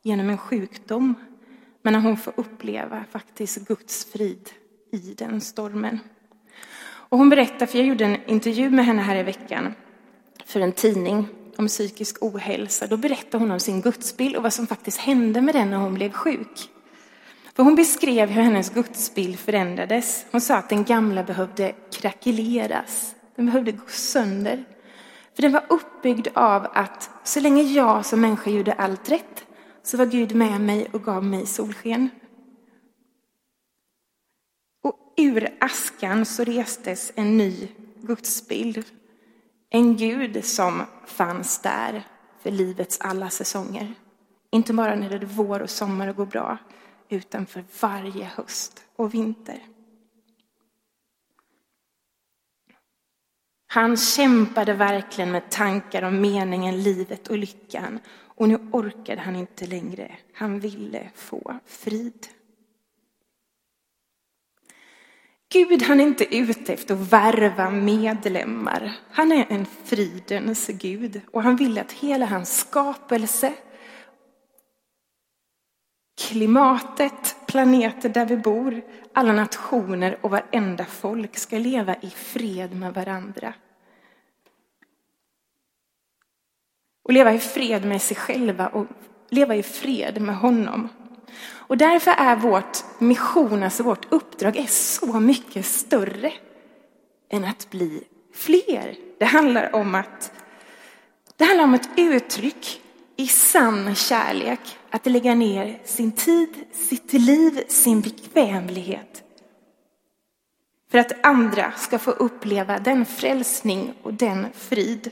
genom 0.04 0.30
en 0.30 0.38
sjukdom, 0.38 1.16
men 1.84 1.94
när 1.94 2.00
hon 2.00 2.18
får 2.18 2.34
uppleva 2.38 3.04
faktiskt 3.12 3.68
Guds 3.68 4.06
frid 4.06 4.50
i 4.92 5.14
den 5.18 5.42
stormen. 5.42 6.00
Och 6.86 7.18
hon 7.18 7.30
berättar, 7.30 7.66
för 7.66 7.78
jag 7.78 7.88
gjorde 7.88 8.06
en 8.06 8.18
intervju 8.26 8.70
med 8.70 8.86
henne 8.86 9.02
här 9.02 9.16
i 9.16 9.24
veckan, 9.24 9.74
för 10.46 10.60
en 10.60 10.72
tidning 10.72 11.28
om 11.58 11.68
psykisk 11.68 12.18
ohälsa. 12.22 12.88
Då 12.88 12.98
berättade 12.98 13.44
hon 13.44 13.52
om 13.52 13.60
sin 13.60 13.82
gudsbild 13.82 14.36
och 14.36 14.44
vad 14.44 14.54
som 14.54 14.68
faktiskt 14.68 14.98
hände 14.98 15.42
med 15.42 15.56
den 15.56 15.70
när 15.70 15.78
hon 15.78 15.94
blev 15.94 16.12
sjuk. 16.12 16.70
För 17.56 17.64
hon 17.64 17.76
beskrev 17.76 18.30
hur 18.30 18.42
hennes 18.42 18.70
gudsbild 18.70 19.40
förändrades. 19.40 20.26
Hon 20.32 20.42
sa 20.42 20.56
att 20.56 20.70
den 20.70 20.84
gamla 20.84 21.24
behövde 21.24 21.74
krackeleras. 21.92 23.16
Den 23.36 23.46
behövde 23.46 23.72
gå 23.72 23.88
sönder. 23.88 24.64
För 25.36 25.42
den 25.42 25.52
var 25.52 25.64
uppbyggd 25.70 26.28
av 26.34 26.68
att 26.74 27.10
så 27.24 27.40
länge 27.40 27.64
jag 27.64 28.06
som 28.06 28.22
människa 28.22 28.50
gjorde 28.50 28.74
allt 28.74 29.10
rätt 29.10 29.46
så 29.84 29.98
var 29.98 30.06
Gud 30.06 30.36
med 30.36 30.62
mig 30.62 30.88
och 30.94 31.04
gav 31.04 31.24
mig 31.24 31.46
solsken. 31.46 32.10
Och 34.84 35.14
ur 35.18 35.58
askan 35.60 36.26
så 36.26 36.44
restes 36.44 37.12
en 37.16 37.38
ny 37.38 37.68
gudsbild 38.02 38.86
en 39.76 39.98
Gud 39.98 40.46
som 40.46 40.84
fanns 41.06 41.62
där 41.62 42.08
för 42.40 42.52
livets 42.52 42.98
alla 43.02 43.30
säsonger. 43.30 43.94
Inte 44.52 44.74
bara 44.74 44.96
när 44.96 45.10
det 45.10 45.16
är 45.16 45.26
vår 45.26 45.60
och 45.60 45.70
sommar 45.70 46.08
och 46.08 46.16
går 46.16 46.26
bra, 46.26 46.58
utan 47.10 47.46
för 47.46 47.64
varje 47.82 48.26
höst 48.26 48.84
och 48.96 49.14
vinter. 49.14 49.60
Han 53.68 53.98
kämpade 53.98 54.74
verkligen 54.74 55.32
med 55.32 55.52
tankar 55.52 56.04
om 56.04 56.22
meningen, 56.22 56.84
livet 56.84 57.28
och 57.28 57.38
lyckan. 57.38 58.00
Och 58.36 58.50
nu 58.50 58.56
orkade 58.72 59.22
han 59.22 59.36
inte 59.36 59.66
längre. 59.66 60.12
Han 60.34 60.60
ville 60.60 61.10
få 61.16 61.60
frid. 61.66 62.28
Gud 65.54 65.82
han 65.82 66.00
är 66.00 66.04
inte 66.04 66.36
ute 66.36 66.74
efter 66.74 66.94
att 66.94 67.14
värva 67.14 67.70
medlemmar. 67.70 68.98
Han 69.12 69.32
är 69.32 69.46
en 69.50 69.66
fridens 69.66 70.68
Gud 70.68 71.22
och 71.32 71.44
han 71.44 71.56
vill 71.56 71.78
att 71.78 71.92
hela 71.92 72.26
hans 72.26 72.58
skapelse, 72.58 73.54
klimatet, 76.22 77.36
planeten 77.48 78.12
där 78.12 78.26
vi 78.26 78.38
bor, 78.38 78.82
alla 79.14 79.34
nationer 79.34 80.18
och 80.22 80.32
varenda 80.32 80.86
folk 80.86 81.38
ska 81.38 81.58
leva 81.58 81.96
i 81.96 82.10
fred 82.10 82.76
med 82.76 82.94
varandra. 82.94 83.54
Och 87.04 87.14
leva 87.14 87.34
i 87.34 87.40
fred 87.40 87.86
med 87.86 88.02
sig 88.02 88.18
själva 88.18 88.68
och 88.68 88.86
leva 89.30 89.56
i 89.56 89.64
fred 89.64 90.22
med 90.22 90.38
honom. 90.38 90.90
Och 91.50 91.78
därför 91.78 92.12
är 92.12 92.36
vårt 92.36 92.78
mission, 93.00 93.64
alltså 93.64 93.84
vårt 93.84 94.14
uppdrag, 94.14 94.58
är 94.58 94.68
så 94.68 95.20
mycket 95.20 95.66
större 95.66 96.34
än 97.30 97.44
att 97.44 97.70
bli 97.70 98.04
fler. 98.34 98.96
Det 99.20 99.26
handlar 99.26 99.76
om 99.76 99.96
att 99.96 100.32
det 101.38 101.44
handlar 101.44 101.64
om 101.64 101.74
ett 101.74 101.90
uttryck 101.98 102.82
i 103.16 103.28
sann 103.28 103.96
kärlek, 103.96 104.60
att 104.90 105.06
lägga 105.06 105.36
ner 105.36 105.80
sin 105.84 106.12
tid, 106.12 106.50
sitt 106.72 107.14
liv, 107.14 107.64
sin 107.68 108.02
bekvämlighet 108.02 109.24
för 110.94 111.00
att 111.00 111.26
andra 111.26 111.72
ska 111.72 112.00
få 112.00 112.12
uppleva 112.12 112.80
den 112.80 113.06
frälsning 113.06 113.94
och 114.04 114.14
den 114.14 114.48
frid 114.54 115.12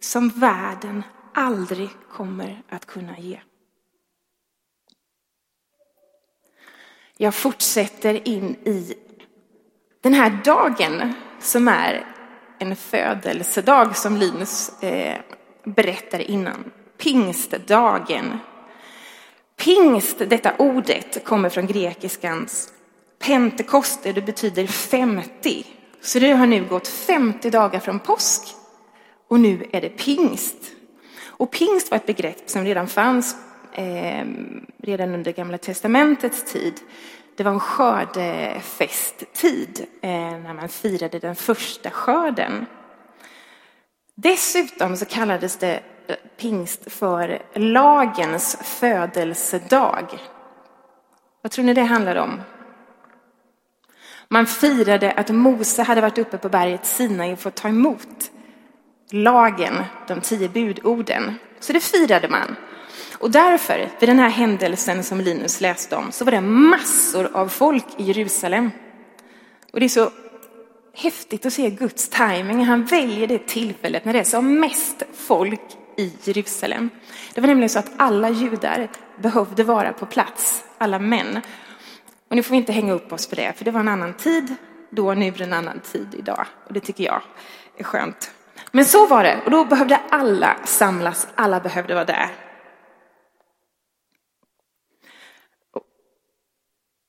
som 0.00 0.28
världen 0.28 1.02
aldrig 1.34 1.88
kommer 2.12 2.62
att 2.68 2.86
kunna 2.86 3.18
ge. 3.18 3.40
jag 7.22 7.34
fortsätter 7.34 8.28
in 8.28 8.56
i 8.64 8.94
den 10.00 10.14
här 10.14 10.38
dagen 10.44 11.14
som 11.40 11.68
är 11.68 12.06
en 12.58 12.76
födelsedag 12.76 13.96
som 13.96 14.16
Linus 14.16 14.82
eh, 14.82 15.18
berättade 15.64 16.30
innan. 16.30 16.70
Pingstdagen. 16.98 18.38
Pingst, 19.56 20.18
detta 20.18 20.56
ordet, 20.58 21.24
kommer 21.24 21.48
från 21.48 21.66
grekiskans 21.66 22.72
pentekoste. 23.18 24.12
Det 24.12 24.22
betyder 24.22 24.66
50. 24.66 25.66
Så 26.00 26.18
det 26.18 26.32
har 26.32 26.46
nu 26.46 26.64
gått 26.64 26.88
50 26.88 27.50
dagar 27.50 27.80
från 27.80 27.98
påsk 27.98 28.42
och 29.30 29.40
nu 29.40 29.66
är 29.72 29.80
det 29.80 29.88
pingst. 29.88 30.56
Och 31.26 31.50
pingst 31.50 31.90
var 31.90 31.96
ett 31.96 32.06
begrepp 32.06 32.50
som 32.50 32.64
redan 32.64 32.88
fanns 32.88 33.36
eh, 33.72 34.26
redan 34.82 35.14
under 35.14 35.32
Gamla 35.32 35.58
Testamentets 35.58 36.52
tid. 36.52 36.74
Det 37.36 37.44
var 37.44 37.52
en 37.52 37.60
skördefesttid 37.60 39.86
eh, 40.00 40.10
när 40.10 40.54
man 40.54 40.68
firade 40.68 41.18
den 41.18 41.36
första 41.36 41.90
skörden. 41.90 42.66
Dessutom 44.14 44.96
så 44.96 45.04
kallades 45.04 45.56
det 45.56 45.80
eh, 46.06 46.16
pingst 46.36 46.92
för 46.92 47.42
lagens 47.54 48.58
födelsedag. 48.62 50.18
Vad 51.42 51.52
tror 51.52 51.64
ni 51.64 51.74
det 51.74 51.82
handlar 51.82 52.16
om? 52.16 52.40
Man 54.28 54.46
firade 54.46 55.12
att 55.12 55.28
Mose 55.28 55.82
hade 55.82 56.00
varit 56.00 56.18
uppe 56.18 56.38
på 56.38 56.48
berget 56.48 56.86
Sinai 56.86 57.32
och 57.32 57.38
fått 57.38 57.54
ta 57.54 57.68
emot 57.68 58.30
lagen, 59.12 59.74
de 60.08 60.20
tio 60.20 60.48
budorden. 60.48 61.34
Så 61.60 61.72
det 61.72 61.80
firade 61.80 62.28
man. 62.28 62.56
Och 63.18 63.30
därför, 63.30 63.88
vid 64.00 64.08
den 64.08 64.18
här 64.18 64.28
händelsen 64.28 65.04
som 65.04 65.20
Linus 65.20 65.60
läste 65.60 65.96
om, 65.96 66.12
så 66.12 66.24
var 66.24 66.32
det 66.32 66.40
massor 66.40 67.30
av 67.32 67.48
folk 67.48 67.84
i 67.96 68.02
Jerusalem. 68.02 68.70
Och 69.72 69.80
det 69.80 69.86
är 69.86 69.88
så 69.88 70.10
häftigt 70.94 71.46
att 71.46 71.52
se 71.52 71.70
Guds 71.70 72.08
timing. 72.08 72.64
Han 72.64 72.84
väljer 72.84 73.26
det 73.26 73.46
tillfället 73.46 74.04
när 74.04 74.12
det 74.12 74.18
är 74.18 74.24
som 74.24 74.60
mest 74.60 75.02
folk 75.14 75.60
i 75.96 76.12
Jerusalem. 76.24 76.90
Det 77.34 77.40
var 77.40 77.48
nämligen 77.48 77.70
så 77.70 77.78
att 77.78 77.90
alla 77.96 78.30
judar 78.30 78.88
behövde 79.16 79.64
vara 79.64 79.92
på 79.92 80.06
plats, 80.06 80.64
alla 80.78 80.98
män. 80.98 81.40
Och 82.28 82.36
nu 82.36 82.42
får 82.42 82.50
vi 82.50 82.56
inte 82.56 82.72
hänga 82.72 82.92
upp 82.92 83.12
oss 83.12 83.26
på 83.26 83.34
det, 83.34 83.52
för 83.56 83.64
det 83.64 83.70
var 83.70 83.80
en 83.80 83.88
annan 83.88 84.14
tid 84.14 84.54
då, 84.90 85.14
nu 85.14 85.26
är 85.26 85.32
det 85.32 85.44
en 85.44 85.52
annan 85.52 85.80
tid 85.80 86.14
idag. 86.18 86.46
Och 86.66 86.72
det 86.72 86.80
tycker 86.80 87.04
jag 87.04 87.22
är 87.76 87.84
skönt. 87.84 88.30
Men 88.72 88.84
så 88.84 89.06
var 89.06 89.22
det, 89.22 89.40
och 89.44 89.50
då 89.50 89.64
behövde 89.64 90.00
alla 90.08 90.56
samlas, 90.64 91.28
alla 91.34 91.60
behövde 91.60 91.94
vara 91.94 92.04
där. 92.04 92.30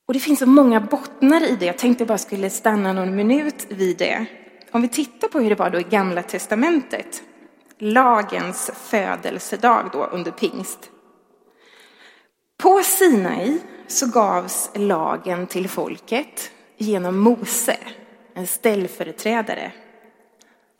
Och 0.07 0.13
det 0.13 0.19
finns 0.19 0.39
så 0.39 0.45
många 0.45 0.79
bottnar 0.79 1.43
i 1.43 1.55
det. 1.55 1.65
Jag 1.65 1.77
tänkte 1.77 2.05
bara 2.05 2.17
skulle 2.17 2.49
stanna 2.49 2.93
någon 2.93 3.15
minut 3.15 3.65
vid 3.69 3.97
det. 3.97 4.25
Om 4.71 4.81
vi 4.81 4.87
tittar 4.87 5.27
på 5.27 5.39
hur 5.39 5.49
det 5.49 5.55
var 5.55 5.69
då 5.69 5.79
i 5.79 5.83
Gamla 5.83 6.23
Testamentet. 6.23 7.23
Lagens 7.77 8.71
födelsedag 8.75 9.89
då 9.93 10.05
under 10.05 10.31
pingst. 10.31 10.89
På 12.57 12.81
Sinai 12.83 13.59
så 13.87 14.07
gavs 14.07 14.71
lagen 14.75 15.47
till 15.47 15.69
folket 15.69 16.51
genom 16.77 17.19
Mose, 17.19 17.77
en 18.33 18.47
ställföreträdare. 18.47 19.71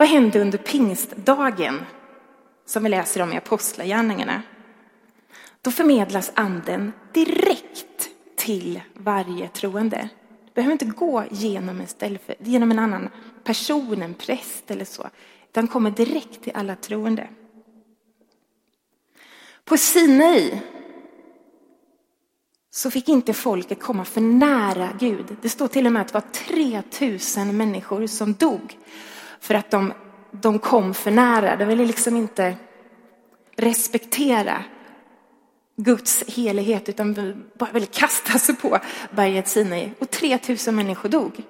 Vad 0.01 0.09
hände 0.09 0.41
under 0.41 0.57
pingstdagen 0.57 1.85
som 2.65 2.83
vi 2.83 2.89
läser 2.89 3.21
om 3.21 3.33
i 3.33 3.37
Apostlagärningarna? 3.37 4.41
Då 5.61 5.71
förmedlas 5.71 6.31
anden 6.35 6.93
direkt 7.13 8.09
till 8.35 8.81
varje 8.93 9.47
troende. 9.47 10.09
Det 10.45 10.53
behöver 10.53 10.71
inte 10.71 10.85
gå 10.85 11.23
genom 11.31 11.79
en, 11.79 11.87
ställför, 11.87 12.35
genom 12.39 12.71
en 12.71 12.79
annan 12.79 13.09
person, 13.43 14.01
en 14.01 14.13
präst 14.13 14.71
eller 14.71 14.85
så, 14.85 15.09
utan 15.49 15.67
kommer 15.67 15.91
direkt 15.91 16.43
till 16.43 16.53
alla 16.55 16.75
troende. 16.75 17.27
På 19.65 19.77
Sinai 19.77 20.61
så 22.71 22.91
fick 22.91 23.09
inte 23.09 23.33
folket 23.33 23.79
komma 23.79 24.05
för 24.05 24.21
nära 24.21 24.89
Gud. 24.99 25.35
Det 25.41 25.49
står 25.49 25.67
till 25.67 25.85
och 25.85 25.91
med 25.91 26.01
att 26.01 26.07
det 26.07 26.13
var 26.13 26.33
3000 26.33 27.57
människor 27.57 28.07
som 28.07 28.33
dog 28.33 28.77
för 29.41 29.55
att 29.55 29.71
de, 29.71 29.93
de 30.31 30.59
kom 30.59 30.93
för 30.93 31.11
nära. 31.11 31.55
De 31.55 31.65
ville 31.65 31.85
liksom 31.85 32.15
inte 32.15 32.55
respektera 33.55 34.63
Guds 35.75 36.23
helighet 36.27 36.89
utan 36.89 37.13
bara 37.53 37.71
ville 37.71 37.85
kasta 37.85 38.39
sig 38.39 38.55
på 38.55 38.79
berget 39.11 39.47
Sinai. 39.47 39.91
Och 39.99 40.09
3000 40.09 40.75
människor 40.75 41.09
dog. 41.09 41.43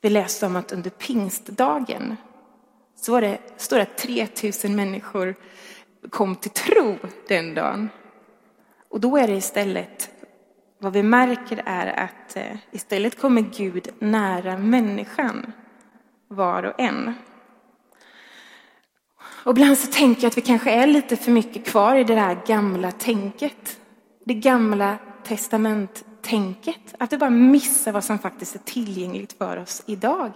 Vi 0.00 0.10
läste 0.10 0.46
om 0.46 0.56
att 0.56 0.72
under 0.72 0.90
pingstdagen 0.90 2.16
så 2.96 3.12
var 3.12 3.20
det, 3.20 3.38
står 3.56 3.76
det 3.76 3.82
att 3.82 3.96
3000 3.98 4.76
människor 4.76 5.34
kom 6.10 6.36
till 6.36 6.50
tro 6.50 6.98
den 7.28 7.54
dagen. 7.54 7.88
Och 8.88 9.00
då 9.00 9.16
är 9.16 9.26
det 9.26 9.34
istället, 9.34 10.10
vad 10.78 10.92
vi 10.92 11.02
märker 11.02 11.62
är 11.66 11.86
att 11.86 12.36
eh, 12.36 12.56
istället 12.70 13.18
kommer 13.18 13.40
Gud 13.40 13.88
nära 13.98 14.58
människan, 14.58 15.52
var 16.34 16.62
och 16.62 16.80
en. 16.80 17.14
Och 19.44 19.50
ibland 19.50 19.78
så 19.78 19.92
tänker 19.92 20.22
jag 20.22 20.28
att 20.28 20.36
vi 20.36 20.42
kanske 20.42 20.70
är 20.70 20.86
lite 20.86 21.16
för 21.16 21.30
mycket 21.30 21.66
kvar 21.66 21.96
i 21.96 22.04
det 22.04 22.14
där 22.14 22.46
gamla 22.46 22.92
tänket. 22.92 23.80
Det 24.24 24.34
gamla 24.34 24.98
testamenttänket. 25.24 26.94
Att 26.98 27.12
vi 27.12 27.18
bara 27.18 27.30
missar 27.30 27.92
vad 27.92 28.04
som 28.04 28.18
faktiskt 28.18 28.54
är 28.54 28.58
tillgängligt 28.58 29.32
för 29.32 29.56
oss 29.56 29.82
idag. 29.86 30.32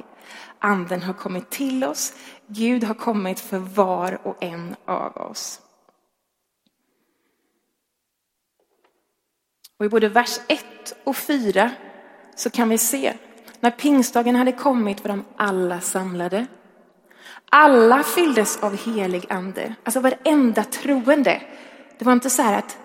Anden 0.58 1.02
har 1.02 1.14
kommit 1.14 1.50
till 1.50 1.84
oss. 1.84 2.14
Gud 2.46 2.84
har 2.84 2.94
kommit 2.94 3.40
för 3.40 3.58
var 3.58 4.26
och 4.26 4.42
en 4.42 4.76
av 4.84 5.16
oss. 5.16 5.60
Och 9.78 9.84
i 9.84 9.88
både 9.88 10.08
vers 10.08 10.40
1 10.48 10.64
och 11.04 11.16
4 11.16 11.70
så 12.36 12.50
kan 12.50 12.68
vi 12.68 12.78
se 12.78 13.14
när 13.60 13.70
pingstdagen 13.70 14.36
hade 14.36 14.52
kommit 14.52 15.04
var 15.04 15.08
de 15.08 15.24
alla 15.36 15.80
samlade. 15.80 16.46
Alla 17.50 18.02
fylldes 18.02 18.62
av 18.62 18.76
helig 18.76 19.26
ande, 19.28 19.74
alltså 19.84 20.00
varenda 20.00 20.64
troende. 20.64 21.42
Det 21.98 22.04
var 22.04 22.12
inte 22.12 22.30
så 22.30 22.42
här 22.42 22.58
att 22.58 22.78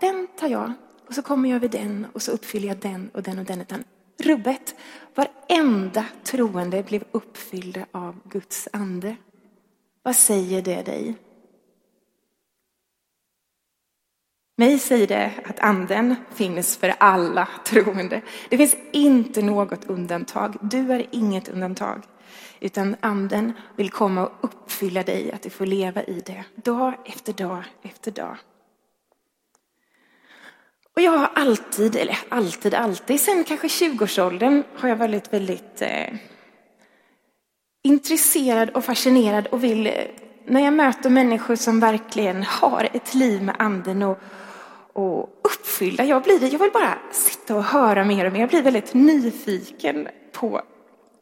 den 0.00 0.26
tar 0.38 0.48
jag 0.48 0.72
och 1.08 1.14
så 1.14 1.22
kommer 1.22 1.50
jag 1.50 1.60
vid 1.60 1.70
den 1.70 2.06
och 2.12 2.22
så 2.22 2.30
uppfyller 2.30 2.68
jag 2.68 2.76
den 2.76 3.10
och 3.14 3.22
den 3.22 3.38
och 3.38 3.44
den. 3.44 3.60
Utan 3.60 3.84
rubbet, 4.18 4.74
varenda 5.14 6.04
troende 6.24 6.82
blev 6.82 7.04
uppfyllda 7.12 7.86
av 7.92 8.20
Guds 8.24 8.68
ande. 8.72 9.16
Vad 10.02 10.16
säger 10.16 10.62
det 10.62 10.82
dig? 10.82 11.14
Mig 14.60 14.78
säger 14.78 15.06
det 15.06 15.32
att 15.44 15.60
anden 15.60 16.16
finns 16.34 16.76
för 16.76 16.94
alla 16.98 17.48
troende. 17.64 18.22
Det 18.48 18.56
finns 18.56 18.76
inte 18.92 19.42
något 19.42 19.84
undantag. 19.84 20.56
Du 20.60 20.92
är 20.92 21.06
inget 21.10 21.48
undantag. 21.48 22.02
Utan 22.60 22.96
anden 23.00 23.52
vill 23.76 23.90
komma 23.90 24.26
och 24.26 24.38
uppfylla 24.40 25.02
dig, 25.02 25.32
att 25.32 25.42
du 25.42 25.50
får 25.50 25.66
leva 25.66 26.02
i 26.02 26.22
det. 26.26 26.44
Dag 26.54 26.94
efter 27.04 27.32
dag 27.32 27.64
efter 27.82 28.10
dag. 28.10 28.36
Och 30.94 31.02
jag 31.02 31.18
har 31.18 31.30
alltid, 31.34 31.96
eller 31.96 32.18
alltid, 32.28 32.74
alltid, 32.74 33.20
sen 33.20 33.44
kanske 33.44 33.66
20-årsåldern 33.66 34.62
har 34.74 34.88
jag 34.88 34.96
varit 34.96 35.32
väldigt 35.32 35.82
eh, 35.82 36.14
intresserad 37.82 38.70
och 38.70 38.84
fascinerad 38.84 39.46
och 39.46 39.64
vill, 39.64 39.86
eh, 39.86 39.92
när 40.46 40.60
jag 40.60 40.72
möter 40.72 41.10
människor 41.10 41.56
som 41.56 41.80
verkligen 41.80 42.42
har 42.42 42.88
ett 42.92 43.14
liv 43.14 43.42
med 43.42 43.56
anden 43.58 44.02
och, 44.02 44.18
och 44.98 45.28
uppfyllda. 45.42 46.04
Jag, 46.04 46.22
blir, 46.22 46.52
jag 46.52 46.58
vill 46.58 46.70
bara 46.70 46.98
sitta 47.10 47.54
och 47.54 47.64
höra 47.64 48.04
mer 48.04 48.24
och 48.24 48.32
mer. 48.32 48.40
Jag 48.40 48.48
blir 48.48 48.62
väldigt 48.62 48.94
nyfiken 48.94 50.08
på, 50.32 50.62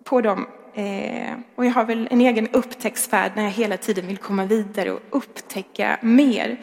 på 0.04 0.20
dem. 0.20 0.46
Eh, 0.74 1.32
och 1.54 1.66
jag 1.66 1.70
har 1.70 1.84
väl 1.84 2.08
en 2.10 2.20
egen 2.20 2.48
upptäcktsfärd 2.48 3.32
när 3.36 3.42
jag 3.42 3.50
hela 3.50 3.76
tiden 3.76 4.06
vill 4.06 4.16
komma 4.16 4.44
vidare 4.44 4.90
och 4.90 5.00
upptäcka 5.10 5.98
mer. 6.02 6.60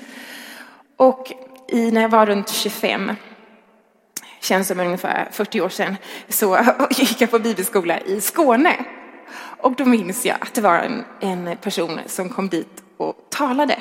Och 0.97 1.31
i, 1.67 1.91
när 1.91 2.01
jag 2.01 2.09
var 2.09 2.25
runt 2.25 2.49
25, 2.49 3.11
känns 4.41 4.67
som 4.67 4.79
ungefär 4.79 5.27
40 5.31 5.61
år 5.61 5.69
sedan, 5.69 5.95
så 6.29 6.57
gick 6.89 7.21
jag 7.21 7.31
på 7.31 7.39
bibelskola 7.39 7.99
i 7.99 8.21
Skåne. 8.21 8.85
Och 9.57 9.75
då 9.75 9.85
minns 9.85 10.25
jag 10.25 10.37
att 10.39 10.53
det 10.53 10.61
var 10.61 10.77
en, 10.77 11.03
en 11.19 11.57
person 11.57 11.99
som 12.05 12.29
kom 12.29 12.49
dit 12.49 12.83
och 12.97 13.15
talade. 13.29 13.79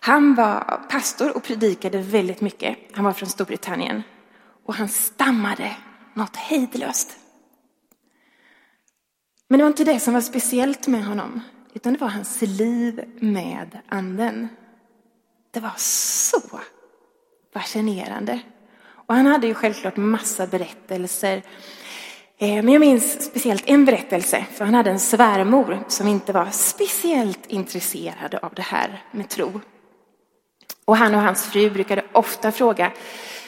Han 0.00 0.34
var 0.34 0.80
pastor 0.90 1.36
och 1.36 1.42
predikade 1.42 1.98
väldigt 1.98 2.40
mycket. 2.40 2.78
Han 2.92 3.04
var 3.04 3.12
från 3.12 3.28
Storbritannien. 3.28 4.02
Och 4.64 4.74
han 4.74 4.88
stammade 4.88 5.76
något 6.14 6.36
hejdlöst. 6.36 7.16
Men 9.48 9.58
det 9.58 9.64
var 9.64 9.70
inte 9.70 9.84
det 9.84 10.00
som 10.00 10.14
var 10.14 10.20
speciellt 10.20 10.86
med 10.86 11.04
honom, 11.04 11.40
utan 11.74 11.92
det 11.92 11.98
var 11.98 12.08
hans 12.08 12.42
liv 12.42 13.04
med 13.20 13.78
anden. 13.88 14.48
Det 15.50 15.60
var 15.60 15.74
så 15.76 16.40
fascinerande. 17.52 18.40
Och 19.08 19.14
han 19.14 19.26
hade 19.26 19.46
ju 19.46 19.54
självklart 19.54 19.96
massa 19.96 20.46
berättelser. 20.46 21.42
Eh, 22.38 22.62
men 22.62 22.68
jag 22.68 22.80
minns 22.80 23.24
speciellt 23.24 23.68
en 23.68 23.84
berättelse, 23.84 24.46
för 24.52 24.64
han 24.64 24.74
hade 24.74 24.90
en 24.90 25.00
svärmor 25.00 25.84
som 25.88 26.08
inte 26.08 26.32
var 26.32 26.48
speciellt 26.50 27.46
intresserad 27.46 28.34
av 28.34 28.54
det 28.54 28.62
här 28.62 29.02
med 29.12 29.28
tro. 29.28 29.60
Och 30.88 30.96
han 30.96 31.14
och 31.14 31.20
hans 31.20 31.46
fru 31.46 31.70
brukade 31.70 32.02
ofta 32.12 32.52
fråga 32.52 32.92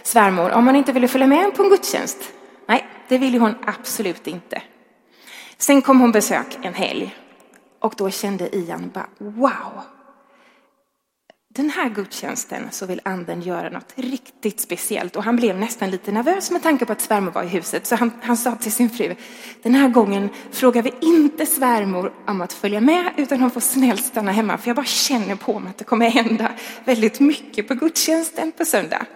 svärmor 0.03 0.51
om 0.51 0.67
hon 0.67 0.77
inte 0.77 0.93
ville 0.93 1.09
följa 1.09 1.27
med 1.27 1.55
på 1.55 1.63
en 1.63 1.69
gudstjänst. 1.69 2.33
Nej, 2.69 2.87
det 3.09 3.19
ville 3.19 3.39
hon 3.39 3.55
absolut 3.67 4.27
inte. 4.27 4.63
Sen 5.59 5.83
kom 5.83 6.01
hon 6.01 6.13
besök 6.13 6.59
en 6.63 6.75
helg 6.75 7.17
och 7.81 7.95
då 7.97 8.11
kände 8.11 8.57
Ian 8.57 8.91
bara 8.95 9.07
wow. 9.19 9.83
Den 11.55 11.71
här 11.71 11.89
gudstjänsten 11.89 12.69
så 12.71 12.87
vill 12.87 13.01
anden 13.05 13.43
göra 13.43 13.71
något 13.71 13.93
riktigt 13.95 14.61
speciellt 14.61 15.17
och 15.17 15.25
han 15.25 15.37
blev 15.37 15.59
nästan 15.59 15.91
lite 15.91 16.13
nervös 16.13 16.51
med 16.51 16.63
tanke 16.63 16.87
på 16.87 16.93
att 16.93 17.01
svärmor 17.01 17.31
var 17.31 17.43
i 17.43 17.49
huset 17.49 17.87
så 17.87 17.97
han, 17.97 18.13
han 18.23 18.37
sa 18.37 18.55
till 18.55 18.73
sin 18.73 18.91
fru 18.91 19.15
den 19.63 19.75
här 19.75 19.89
gången 19.89 20.29
frågar 20.51 20.83
vi 20.83 20.93
inte 21.01 21.47
svärmor 21.47 22.13
om 22.27 22.41
att 22.41 22.53
följa 22.53 22.81
med 22.81 23.13
utan 23.17 23.41
hon 23.41 23.51
får 23.51 23.61
snällt 23.61 24.05
stanna 24.05 24.33
hemma 24.33 24.59
för 24.59 24.69
jag 24.69 24.77
bara 24.77 24.87
känner 24.87 25.37
på 25.37 25.59
mig 25.59 25.71
att 25.71 25.79
det 25.79 25.85
kommer 25.85 26.11
hända 26.11 26.53
väldigt 26.85 27.21
mycket 27.21 27.69
på 27.69 27.75
gudstjänsten 27.75 28.53
på 28.53 28.65
söndag. 28.65 29.07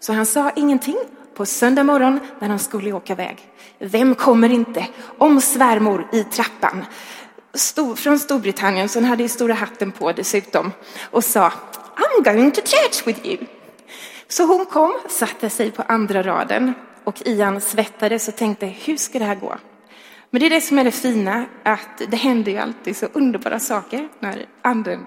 Så 0.00 0.12
han 0.12 0.26
sa 0.26 0.50
ingenting 0.50 0.98
på 1.34 1.46
söndag 1.46 1.84
morgon 1.84 2.20
när 2.40 2.48
de 2.48 2.58
skulle 2.58 2.92
åka 2.92 3.12
iväg. 3.12 3.38
Vem 3.78 4.14
kommer 4.14 4.52
inte? 4.52 4.86
Om 5.18 5.40
svärmor 5.40 6.08
i 6.12 6.24
trappan. 6.24 6.84
Stor, 7.56 7.96
från 7.96 8.18
Storbritannien, 8.18 8.88
så 8.88 8.98
hon 8.98 9.08
hade 9.08 9.22
ju 9.22 9.28
stora 9.28 9.54
hatten 9.54 9.92
på 9.92 10.12
dessutom 10.12 10.72
och 11.10 11.24
sa 11.24 11.52
I'm 11.96 12.24
going 12.24 12.50
to 12.50 12.60
church 12.60 13.06
with 13.06 13.26
you. 13.26 13.38
Så 14.28 14.46
hon 14.46 14.66
kom, 14.66 14.94
satte 15.08 15.50
sig 15.50 15.70
på 15.70 15.82
andra 15.82 16.22
raden 16.22 16.74
och 17.04 17.22
Ian 17.24 17.60
svettades 17.60 18.28
och 18.28 18.36
tänkte, 18.36 18.66
hur 18.66 18.96
ska 18.96 19.18
det 19.18 19.24
här 19.24 19.34
gå? 19.34 19.56
Men 20.30 20.40
det 20.40 20.46
är 20.46 20.50
det 20.50 20.60
som 20.60 20.78
är 20.78 20.84
det 20.84 20.90
fina, 20.90 21.44
att 21.62 22.02
det 22.08 22.16
händer 22.16 22.52
ju 22.52 22.58
alltid 22.58 22.96
så 22.96 23.06
underbara 23.12 23.58
saker 23.58 24.08
när 24.20 24.46
anden 24.62 25.06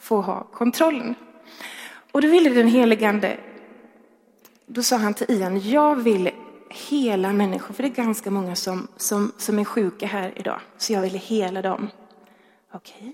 får 0.00 0.22
ha 0.22 0.44
kontrollen. 0.44 1.14
Och 2.12 2.22
då 2.22 2.28
ville 2.28 2.50
den 2.50 2.68
helige 2.68 3.08
ande, 3.08 3.36
då 4.66 4.82
sa 4.82 4.96
han 4.96 5.14
till 5.14 5.30
Ian, 5.30 5.70
jag 5.70 5.96
vill 5.96 6.30
hela 6.70 7.32
människor, 7.32 7.74
för 7.74 7.82
det 7.82 7.88
är 7.88 8.04
ganska 8.04 8.30
många 8.30 8.56
som, 8.56 8.88
som, 8.96 9.32
som 9.38 9.58
är 9.58 9.64
sjuka 9.64 10.06
här 10.06 10.32
idag, 10.36 10.60
så 10.78 10.92
jag 10.92 11.00
vill 11.00 11.14
hela 11.14 11.62
dem. 11.62 11.88
Okej. 12.72 12.94
Okay. 12.98 13.12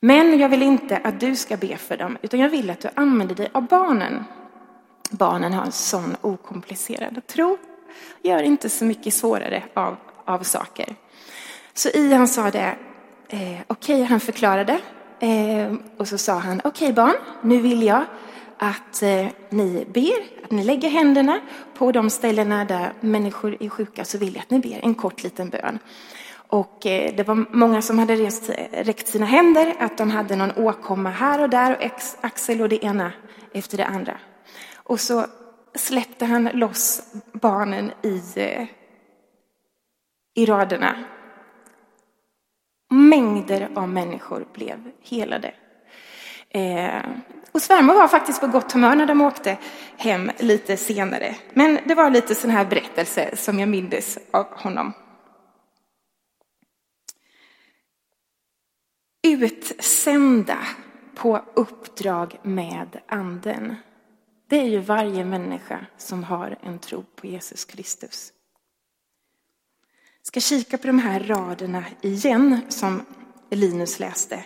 Men 0.00 0.38
jag 0.38 0.48
vill 0.48 0.62
inte 0.62 0.96
att 0.96 1.20
du 1.20 1.36
ska 1.36 1.56
be 1.56 1.76
för 1.76 1.96
dem, 1.96 2.18
utan 2.22 2.40
jag 2.40 2.48
vill 2.48 2.70
att 2.70 2.80
du 2.80 2.88
använder 2.94 3.34
dig 3.34 3.48
av 3.52 3.66
barnen. 3.66 4.24
Barnen 5.10 5.52
har 5.52 5.64
en 5.64 5.72
sån 5.72 6.16
okomplicerad 6.20 7.26
tro, 7.26 7.58
gör 8.22 8.42
inte 8.42 8.68
så 8.68 8.84
mycket 8.84 9.14
svårare 9.14 9.62
av, 9.74 9.96
av 10.24 10.42
saker. 10.42 10.94
Så 11.74 11.88
Ian 11.88 12.28
sa 12.28 12.50
det, 12.50 12.76
eh, 13.28 13.38
okej, 13.38 13.60
okay, 13.68 14.02
han 14.02 14.20
förklarade. 14.20 14.80
Eh, 15.20 15.74
och 15.96 16.08
så 16.08 16.18
sa 16.18 16.32
han, 16.32 16.60
okej 16.64 16.70
okay, 16.70 16.92
barn, 16.92 17.14
nu 17.42 17.58
vill 17.58 17.82
jag 17.82 18.04
att 18.62 19.02
eh, 19.02 19.26
ni 19.50 19.86
ber, 19.92 20.44
att 20.44 20.50
ni 20.50 20.64
lägger 20.64 20.88
händerna 20.88 21.40
på 21.74 21.92
de 21.92 22.10
ställena 22.10 22.64
där 22.64 22.92
människor 23.00 23.56
är 23.60 23.68
sjuka, 23.68 24.04
så 24.04 24.18
vill 24.18 24.34
jag 24.34 24.42
att 24.42 24.50
ni 24.50 24.58
ber 24.58 24.80
en 24.82 24.94
kort 24.94 25.22
liten 25.22 25.50
bön. 25.50 25.78
Och 26.34 26.86
eh, 26.86 27.14
det 27.16 27.22
var 27.22 27.56
många 27.56 27.82
som 27.82 27.98
hade 27.98 28.16
rest, 28.16 28.50
eh, 28.50 28.84
räckt 28.84 29.08
sina 29.08 29.26
händer, 29.26 29.76
att 29.78 29.98
de 29.98 30.10
hade 30.10 30.36
någon 30.36 30.52
åkomma 30.56 31.10
här 31.10 31.42
och 31.42 31.50
där 31.50 31.76
och 31.76 32.00
axel 32.20 32.60
och 32.60 32.68
det 32.68 32.84
ena 32.84 33.12
efter 33.52 33.76
det 33.76 33.86
andra. 33.86 34.18
Och 34.74 35.00
så 35.00 35.26
släppte 35.74 36.24
han 36.24 36.44
loss 36.44 37.02
barnen 37.32 37.92
i, 38.02 38.22
eh, 38.36 38.66
i 40.34 40.46
raderna. 40.46 41.04
Mängder 42.90 43.68
av 43.74 43.88
människor 43.88 44.46
blev 44.52 44.90
helade. 45.02 45.54
Eh, 46.48 47.02
och 47.52 47.62
svärmor 47.62 47.94
var 47.94 48.08
faktiskt 48.08 48.40
på 48.40 48.46
gott 48.46 48.72
humör 48.72 48.94
när 48.94 49.06
de 49.06 49.20
åkte 49.20 49.58
hem 49.96 50.30
lite 50.38 50.76
senare. 50.76 51.36
Men 51.54 51.78
det 51.84 51.94
var 51.94 52.10
lite 52.10 52.34
sån 52.34 52.50
här 52.50 52.64
berättelse 52.64 53.36
som 53.36 53.58
jag 53.58 53.68
mindes 53.68 54.18
av 54.30 54.46
honom. 54.50 54.92
Utsända 59.22 60.58
på 61.14 61.44
uppdrag 61.54 62.38
med 62.42 63.00
anden. 63.06 63.76
Det 64.48 64.60
är 64.60 64.68
ju 64.68 64.78
varje 64.78 65.24
människa 65.24 65.86
som 65.96 66.24
har 66.24 66.58
en 66.62 66.78
tro 66.78 67.04
på 67.16 67.26
Jesus 67.26 67.64
Kristus. 67.64 68.32
Jag 70.20 70.26
ska 70.26 70.40
kika 70.40 70.78
på 70.78 70.86
de 70.86 70.98
här 70.98 71.20
raderna 71.20 71.84
igen 72.00 72.60
som 72.68 73.02
Linus 73.50 74.00
läste. 74.00 74.44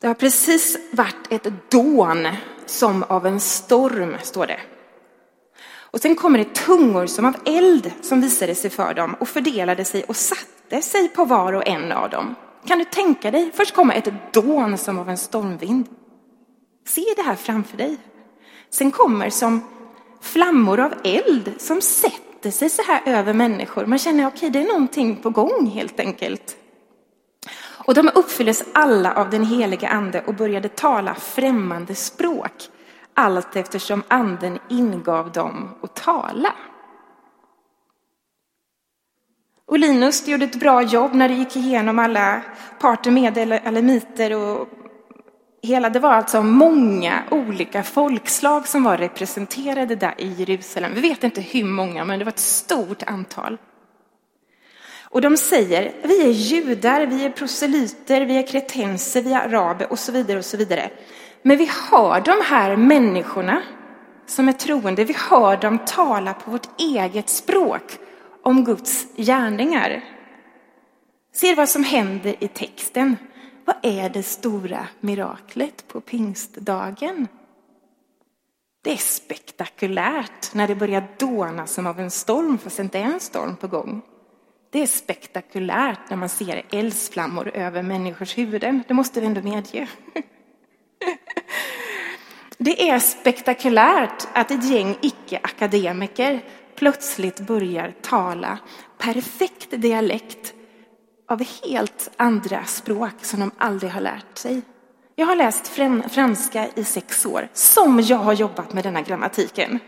Det 0.00 0.06
har 0.06 0.14
precis 0.14 0.78
varit 0.90 1.32
ett 1.32 1.70
dån 1.70 2.28
som 2.66 3.02
av 3.02 3.26
en 3.26 3.40
storm, 3.40 4.16
står 4.22 4.46
det. 4.46 4.60
Och 5.96 6.00
sen 6.00 6.16
kommer 6.16 6.38
det 6.38 6.54
tungor 6.54 7.06
som 7.06 7.24
av 7.24 7.36
eld 7.44 7.92
som 8.02 8.20
visade 8.20 8.54
sig 8.54 8.70
för 8.70 8.94
dem 8.94 9.14
och 9.20 9.28
fördelade 9.28 9.84
sig 9.84 10.04
och 10.04 10.16
satte 10.16 10.82
sig 10.82 11.08
på 11.08 11.24
var 11.24 11.52
och 11.52 11.68
en 11.68 11.92
av 11.92 12.10
dem. 12.10 12.34
Kan 12.66 12.78
du 12.78 12.84
tänka 12.84 13.30
dig? 13.30 13.50
Först 13.54 13.74
kommer 13.74 13.94
ett 13.94 14.32
dån 14.32 14.78
som 14.78 14.98
av 14.98 15.08
en 15.10 15.18
stormvind. 15.18 15.86
Se 16.86 17.04
det 17.16 17.22
här 17.22 17.34
framför 17.34 17.76
dig. 17.76 17.96
Sen 18.70 18.90
kommer 18.90 19.30
som 19.30 19.64
flammor 20.20 20.80
av 20.80 20.94
eld 21.04 21.54
som 21.58 21.80
sätter 21.80 22.50
sig 22.50 22.70
så 22.70 22.82
här 22.82 23.02
över 23.06 23.32
människor. 23.32 23.86
Man 23.86 23.98
känner, 23.98 24.26
okej, 24.26 24.36
okay, 24.36 24.50
det 24.50 24.68
är 24.68 24.72
någonting 24.72 25.16
på 25.16 25.30
gång 25.30 25.66
helt 25.66 26.00
enkelt. 26.00 26.56
Och 27.86 27.94
de 27.94 28.10
uppfylldes 28.14 28.64
alla 28.72 29.14
av 29.14 29.30
den 29.30 29.44
helige 29.44 29.88
ande 29.88 30.22
och 30.26 30.34
började 30.34 30.68
tala 30.68 31.14
främmande 31.14 31.94
språk, 31.94 32.52
allt 33.14 33.56
eftersom 33.56 34.02
anden 34.08 34.58
ingav 34.68 35.32
dem 35.32 35.74
att 35.82 35.94
tala. 35.94 36.52
Och 39.66 39.78
Linus 39.78 40.28
gjorde 40.28 40.44
ett 40.44 40.60
bra 40.60 40.82
jobb 40.82 41.14
när 41.14 41.28
det 41.28 41.34
gick 41.34 41.56
igenom 41.56 41.98
alla 41.98 42.42
parter, 42.80 43.10
medel, 43.10 43.52
alemiter 43.52 44.34
och 44.34 44.68
hela, 45.62 45.90
det 45.90 45.98
var 45.98 46.12
alltså 46.12 46.42
många 46.42 47.22
olika 47.30 47.82
folkslag 47.82 48.68
som 48.68 48.82
var 48.82 48.96
representerade 48.96 49.96
där 49.96 50.14
i 50.18 50.28
Jerusalem. 50.32 50.94
Vi 50.94 51.00
vet 51.00 51.24
inte 51.24 51.40
hur 51.40 51.64
många, 51.64 52.04
men 52.04 52.18
det 52.18 52.24
var 52.24 52.32
ett 52.32 52.38
stort 52.38 53.02
antal. 53.02 53.58
Och 55.16 55.22
de 55.22 55.36
säger, 55.36 55.92
vi 56.02 56.22
är 56.22 56.30
judar, 56.30 57.06
vi 57.06 57.24
är 57.24 57.30
proselyter, 57.30 58.20
vi 58.20 58.36
är 58.36 58.46
kretenser, 58.46 59.22
vi 59.22 59.32
är 59.32 59.40
araber 59.40 59.92
och 59.92 59.98
så 59.98 60.12
vidare 60.12 60.38
och 60.38 60.44
så 60.44 60.56
vidare. 60.56 60.90
Men 61.42 61.58
vi 61.58 61.70
hör 61.90 62.20
de 62.20 62.36
här 62.44 62.76
människorna 62.76 63.62
som 64.26 64.48
är 64.48 64.52
troende, 64.52 65.04
vi 65.04 65.16
hör 65.30 65.56
dem 65.56 65.78
tala 65.86 66.34
på 66.34 66.50
vårt 66.50 66.80
eget 66.80 67.28
språk 67.28 67.98
om 68.42 68.64
Guds 68.64 69.06
gärningar. 69.16 70.04
Se 71.32 71.54
vad 71.54 71.68
som 71.68 71.84
händer 71.84 72.36
i 72.44 72.48
texten. 72.48 73.16
Vad 73.64 73.76
är 73.82 74.10
det 74.10 74.22
stora 74.22 74.86
miraklet 75.00 75.88
på 75.88 76.00
pingstdagen? 76.00 77.28
Det 78.82 78.92
är 78.92 78.96
spektakulärt 78.96 80.54
när 80.54 80.68
det 80.68 80.74
börjar 80.74 81.08
dåna 81.18 81.66
som 81.66 81.86
av 81.86 82.00
en 82.00 82.10
storm, 82.10 82.58
fast 82.58 82.76
det 82.76 82.82
inte 82.82 82.98
är 82.98 83.04
en 83.04 83.20
storm 83.20 83.56
på 83.56 83.68
gång. 83.68 84.02
Det 84.76 84.82
är 84.82 84.86
spektakulärt 84.86 86.10
när 86.10 86.16
man 86.16 86.28
ser 86.28 86.62
eldsflammor 86.70 87.50
över 87.54 87.82
människors 87.82 88.38
huvuden. 88.38 88.82
Det 88.88 88.94
måste 88.94 89.20
vi 89.20 89.26
ändå 89.26 89.42
medge. 89.42 89.88
Det 92.58 92.90
är 92.90 92.98
spektakulärt 92.98 94.28
att 94.32 94.50
ett 94.50 94.70
gäng 94.70 94.96
icke-akademiker 95.00 96.44
plötsligt 96.74 97.40
börjar 97.40 97.94
tala 98.02 98.58
perfekt 98.98 99.68
dialekt 99.70 100.54
av 101.28 101.44
helt 101.64 102.10
andra 102.16 102.64
språk 102.64 103.14
som 103.22 103.40
de 103.40 103.50
aldrig 103.58 103.92
har 103.92 104.00
lärt 104.00 104.38
sig. 104.38 104.62
Jag 105.14 105.26
har 105.26 105.36
läst 105.36 105.68
franska 106.10 106.68
i 106.74 106.84
sex 106.84 107.26
år, 107.26 107.48
som 107.52 108.00
jag 108.00 108.18
har 108.18 108.32
jobbat 108.32 108.72
med 108.72 108.84
denna 108.84 109.02
grammatiken. 109.02 109.80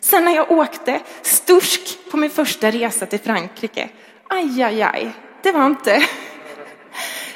Sen 0.00 0.24
när 0.24 0.32
jag 0.32 0.50
åkte 0.50 1.00
stursk 1.22 2.10
på 2.10 2.16
min 2.16 2.30
första 2.30 2.70
resa 2.70 3.06
till 3.06 3.20
Frankrike, 3.20 3.90
aj, 4.30 4.62
aj, 4.62 4.82
aj, 4.82 5.12
det 5.42 5.52
var 5.52 5.66
inte... 5.66 6.02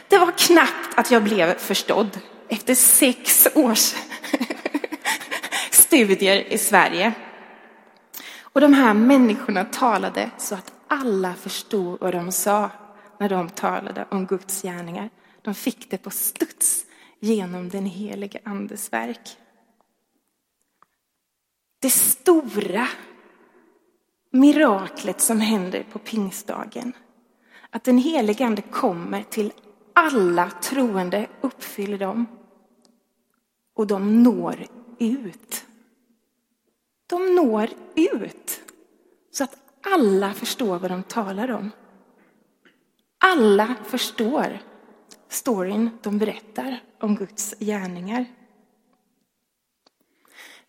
Det 0.08 0.18
var 0.18 0.32
knappt 0.38 0.98
att 0.98 1.10
jag 1.10 1.24
blev 1.24 1.58
förstådd 1.58 2.20
efter 2.48 2.74
sex 2.74 3.48
års 3.54 3.94
studier 5.70 6.52
i 6.52 6.58
Sverige. 6.58 7.12
Och 8.40 8.60
de 8.60 8.74
här 8.74 8.94
människorna 8.94 9.64
talade 9.64 10.30
så 10.38 10.54
att 10.54 10.72
alla 10.88 11.34
förstod 11.34 12.00
vad 12.00 12.14
de 12.14 12.32
sa 12.32 12.70
när 13.18 13.28
de 13.28 13.48
talade 13.48 14.06
om 14.10 14.26
Guds 14.26 14.62
gärningar. 14.62 15.10
De 15.42 15.54
fick 15.54 15.90
det 15.90 15.98
på 15.98 16.10
studs 16.10 16.84
genom 17.20 17.68
den 17.68 17.86
helige 17.86 18.40
Andes 18.44 18.92
verk. 18.92 19.36
Det 21.80 21.90
stora 21.90 22.88
miraklet 24.34 25.20
som 25.20 25.40
händer 25.40 25.86
på 25.92 25.98
pingstdagen. 25.98 26.92
Att 27.70 27.84
den 27.84 27.98
helige 27.98 28.46
Ande 28.46 28.62
kommer 28.62 29.22
till 29.22 29.52
alla 29.92 30.50
troende, 30.50 31.26
uppfyller 31.40 31.98
dem 31.98 32.26
och 33.74 33.86
de 33.86 34.22
når 34.22 34.66
ut. 34.98 35.66
De 37.06 37.34
når 37.34 37.68
ut 37.94 38.60
så 39.30 39.44
att 39.44 39.56
alla 39.82 40.32
förstår 40.32 40.78
vad 40.78 40.90
de 40.90 41.02
talar 41.02 41.50
om. 41.50 41.70
Alla 43.18 43.74
förstår 43.84 44.58
storyn 45.28 45.90
de 46.02 46.18
berättar 46.18 46.82
om 47.00 47.16
Guds 47.16 47.54
gärningar. 47.60 48.24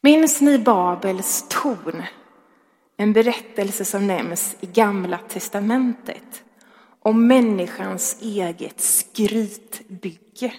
Minns 0.02 0.42
ni 0.42 0.60
Babels 0.60 1.46
torn? 1.50 2.04
En 2.98 3.14
berättelse 3.14 3.86
som 3.86 4.08
nämns 4.08 4.56
i 4.60 4.66
Gamla 4.66 5.18
testamentet 5.18 6.44
om 7.00 7.28
människans 7.28 8.18
eget 8.22 8.82
skrytbygge. 8.82 10.54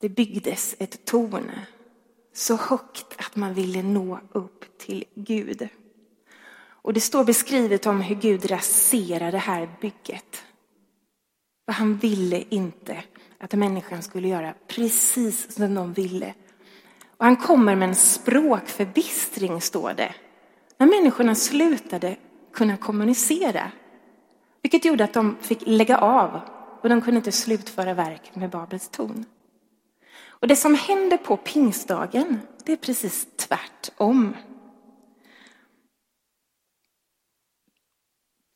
Det 0.00 0.08
byggdes 0.08 0.76
ett 0.78 1.04
torn 1.04 1.50
så 2.32 2.56
högt 2.56 3.06
att 3.18 3.36
man 3.36 3.54
ville 3.54 3.82
nå 3.82 4.20
upp 4.32 4.78
till 4.78 5.04
Gud. 5.14 5.68
Och 6.82 6.92
det 6.92 7.00
står 7.00 7.24
beskrivet 7.24 7.86
om 7.86 8.00
hur 8.00 8.16
Gud 8.16 8.50
raserar 8.50 9.32
det 9.32 9.38
här 9.38 9.68
bygget. 9.80 10.44
För 11.64 11.72
han 11.72 11.96
ville 11.96 12.44
inte 12.48 13.04
att 13.38 13.52
människan 13.52 14.02
skulle 14.02 14.28
göra 14.28 14.54
precis 14.66 15.54
som 15.54 15.74
de 15.74 15.92
ville. 15.92 16.34
Och 17.22 17.26
han 17.26 17.36
kommer 17.36 17.76
med 17.76 17.88
en 17.88 17.94
språkförbistring, 17.94 19.60
står 19.60 19.92
det. 19.92 20.14
När 20.78 20.86
människorna 20.86 21.34
slutade 21.34 22.16
kunna 22.52 22.76
kommunicera. 22.76 23.70
Vilket 24.62 24.84
gjorde 24.84 25.04
att 25.04 25.12
de 25.12 25.36
fick 25.40 25.62
lägga 25.66 25.98
av 25.98 26.40
och 26.82 26.88
de 26.88 27.00
kunde 27.00 27.18
inte 27.18 27.32
slutföra 27.32 27.94
verket 27.94 28.36
med 28.36 28.50
Babels 28.50 28.88
torn. 28.88 29.24
Och 30.26 30.48
det 30.48 30.56
som 30.56 30.74
händer 30.74 31.16
på 31.16 31.36
pingstdagen, 31.36 32.40
det 32.64 32.72
är 32.72 32.76
precis 32.76 33.26
tvärtom. 33.36 34.36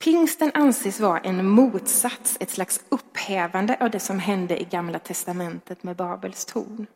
Pingsten 0.05 0.51
anses 0.55 1.01
vara 1.01 1.19
en 1.19 1.49
motsats, 1.49 2.37
ett 2.41 2.51
slags 2.51 2.85
upphävande 2.89 3.77
av 3.81 3.91
det 3.91 4.01
som 4.01 4.19
hände 4.19 4.61
i 4.61 4.65
Gamla 4.65 4.99
testamentet 4.99 5.83
med 5.83 5.97
Babels 5.97 6.45
torn. 6.45 6.87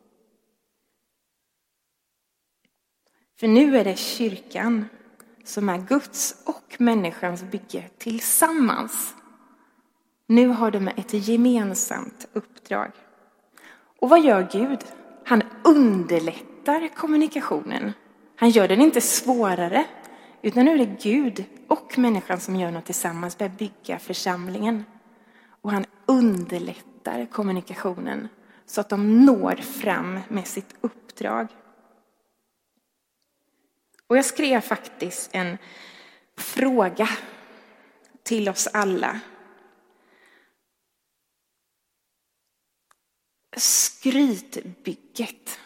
För 3.41 3.47
nu 3.47 3.77
är 3.77 3.83
det 3.83 3.97
kyrkan 3.97 4.85
som 5.43 5.69
är 5.69 5.77
Guds 5.77 6.35
och 6.45 6.75
människans 6.77 7.43
bygge 7.43 7.89
tillsammans. 7.97 9.15
Nu 10.27 10.47
har 10.47 10.71
de 10.71 10.87
ett 10.87 11.13
gemensamt 11.27 12.27
uppdrag. 12.33 12.91
Och 13.99 14.09
vad 14.09 14.21
gör 14.21 14.47
Gud? 14.51 14.79
Han 15.25 15.41
underlättar 15.63 16.87
kommunikationen. 16.95 17.91
Han 18.35 18.49
gör 18.49 18.67
den 18.67 18.81
inte 18.81 19.01
svårare, 19.01 19.85
utan 20.41 20.65
nu 20.65 20.73
är 20.73 20.77
det 20.77 20.97
Gud 21.01 21.45
och 21.67 21.97
människan 21.97 22.39
som 22.39 22.55
gör 22.55 22.71
något 22.71 22.85
tillsammans, 22.85 23.37
börjar 23.37 23.53
bygga 23.57 23.99
församlingen. 23.99 24.85
Och 25.61 25.71
han 25.71 25.85
underlättar 26.05 27.25
kommunikationen 27.25 28.27
så 28.65 28.81
att 28.81 28.89
de 28.89 29.25
når 29.25 29.55
fram 29.55 30.19
med 30.29 30.47
sitt 30.47 30.75
uppdrag. 30.81 31.47
Och 34.11 34.17
jag 34.17 34.25
skrev 34.25 34.61
faktiskt 34.61 35.29
en 35.33 35.57
fråga 36.37 37.09
till 38.23 38.49
oss 38.49 38.67
alla. 38.67 39.19
Skrytbygget 43.57 45.59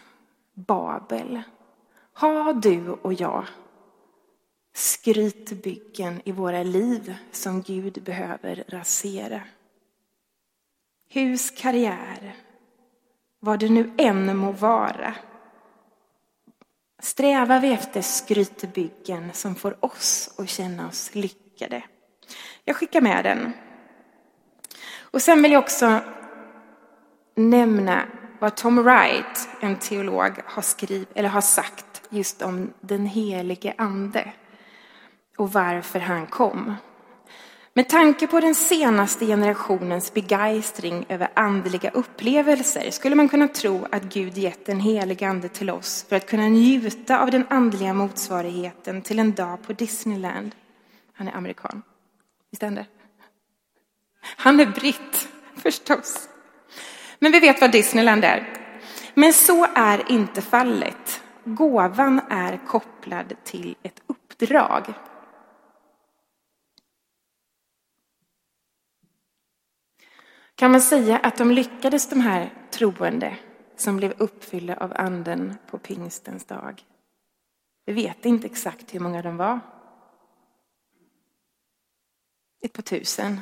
Babel. 0.53 1.41
Har 2.13 2.53
du 2.53 2.89
och 2.89 3.13
jag 3.13 3.45
skrytbyggen 4.73 6.21
i 6.25 6.31
våra 6.31 6.63
liv 6.63 7.15
som 7.31 7.61
Gud 7.61 8.03
behöver 8.03 8.63
rasera? 8.67 9.41
Hus, 11.09 11.51
karriär, 11.51 12.35
vad 13.39 13.59
det 13.59 13.69
nu 13.69 13.93
än 13.97 14.37
må 14.37 14.51
vara 14.51 15.15
strävar 16.99 17.59
vi 17.59 17.73
efter 17.73 18.01
skrytbyggen 18.01 19.29
som 19.33 19.55
får 19.55 19.85
oss 19.85 20.35
att 20.37 20.49
känna 20.49 20.87
oss 20.87 21.15
lyckade. 21.15 21.83
Jag 22.65 22.75
skickar 22.75 23.01
med 23.01 23.25
den. 23.25 23.53
Och 24.99 25.21
sen 25.21 25.41
vill 25.41 25.51
jag 25.51 25.63
också 25.63 25.99
nämna 27.35 28.03
vad 28.39 28.55
Tom 28.55 28.83
Wright, 28.83 29.49
en 29.61 29.75
teolog, 29.75 30.31
har, 30.45 30.61
skrivit, 30.61 31.09
eller 31.15 31.29
har 31.29 31.41
sagt 31.41 32.01
just 32.09 32.41
om 32.41 32.73
den 32.81 33.05
helige 33.05 33.73
ande 33.77 34.33
och 35.37 35.53
varför 35.53 35.99
han 35.99 36.27
kom. 36.27 36.75
Med 37.77 37.89
tanke 37.89 38.27
på 38.27 38.39
den 38.39 38.55
senaste 38.55 39.25
generationens 39.25 40.13
begeistring 40.13 41.05
över 41.09 41.27
andliga 41.33 41.89
upplevelser 41.89 42.91
skulle 42.91 43.15
man 43.15 43.29
kunna 43.29 43.47
tro 43.47 43.87
att 43.91 44.03
Gud 44.03 44.37
gett 44.37 44.65
den 44.65 44.79
helige 44.79 45.27
ande 45.27 45.49
till 45.49 45.69
oss 45.69 46.05
för 46.09 46.15
att 46.15 46.27
kunna 46.27 46.47
njuta 46.47 47.19
av 47.19 47.31
den 47.31 47.45
andliga 47.49 47.93
motsvarigheten 47.93 49.01
till 49.01 49.19
en 49.19 49.33
dag 49.33 49.61
på 49.63 49.73
Disneyland. 49.73 50.55
Han 51.13 51.27
är 51.27 51.31
amerikan. 51.31 51.81
Visst 52.51 52.63
är 52.63 52.67
han 52.67 52.75
det? 52.75 52.85
Han 54.21 54.59
är 54.59 54.65
britt, 54.65 55.27
förstås. 55.57 56.29
Men 57.19 57.31
vi 57.31 57.39
vet 57.39 57.61
vad 57.61 57.71
Disneyland 57.71 58.25
är. 58.25 58.49
Men 59.13 59.33
så 59.33 59.67
är 59.75 60.11
inte 60.11 60.41
fallet. 60.41 61.21
Gåvan 61.43 62.21
är 62.29 62.59
kopplad 62.67 63.33
till 63.43 63.75
ett 63.83 64.01
uppdrag. 64.07 64.93
Kan 70.55 70.71
man 70.71 70.81
säga 70.81 71.17
att 71.17 71.37
de 71.37 71.51
lyckades, 71.51 72.09
de 72.09 72.21
här 72.21 72.53
troende 72.71 73.37
som 73.75 73.97
blev 73.97 74.13
uppfyllda 74.17 74.75
av 74.75 74.93
anden 74.95 75.55
på 75.67 75.77
pingstens 75.77 76.45
dag? 76.45 76.83
Vi 77.85 77.93
vet 77.93 78.25
inte 78.25 78.47
exakt 78.47 78.93
hur 78.95 78.99
många 78.99 79.21
de 79.21 79.37
var. 79.37 79.59
Ett 82.61 82.73
par 82.73 82.81
tusen. 82.81 83.39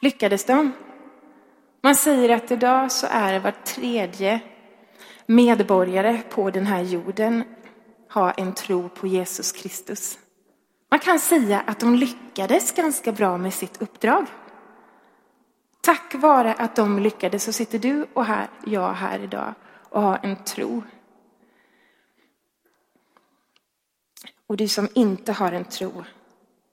Lyckades 0.00 0.44
de? 0.44 0.72
Man 1.82 1.96
säger 1.96 2.36
att 2.36 2.50
idag 2.50 2.92
så 2.92 3.06
är 3.10 3.40
var 3.40 3.50
tredje 3.50 4.40
medborgare 5.26 6.22
på 6.30 6.50
den 6.50 6.66
här 6.66 6.82
jorden 6.82 7.44
har 8.08 8.34
en 8.36 8.54
tro 8.54 8.88
på 8.88 9.06
Jesus 9.06 9.52
Kristus. 9.52 10.18
Man 10.90 11.00
kan 11.00 11.18
säga 11.18 11.60
att 11.60 11.80
de 11.80 11.94
lyckades 11.94 12.72
ganska 12.72 13.12
bra 13.12 13.38
med 13.38 13.54
sitt 13.54 13.82
uppdrag. 13.82 14.26
Tack 15.84 16.14
vare 16.14 16.54
att 16.54 16.76
de 16.76 16.98
lyckades 16.98 17.44
så 17.44 17.52
sitter 17.52 17.78
du 17.78 18.06
och 18.12 18.24
här, 18.24 18.48
jag 18.66 18.92
här 18.92 19.18
idag 19.18 19.54
och 19.90 20.02
har 20.02 20.20
en 20.22 20.36
tro. 20.44 20.82
Och 24.46 24.56
du 24.56 24.68
som 24.68 24.88
inte 24.94 25.32
har 25.32 25.52
en 25.52 25.64
tro 25.64 26.04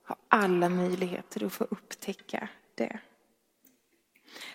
har 0.04 0.16
alla 0.28 0.68
möjligheter 0.68 1.46
att 1.46 1.52
få 1.52 1.64
upptäcka 1.64 2.48
det. 2.74 2.98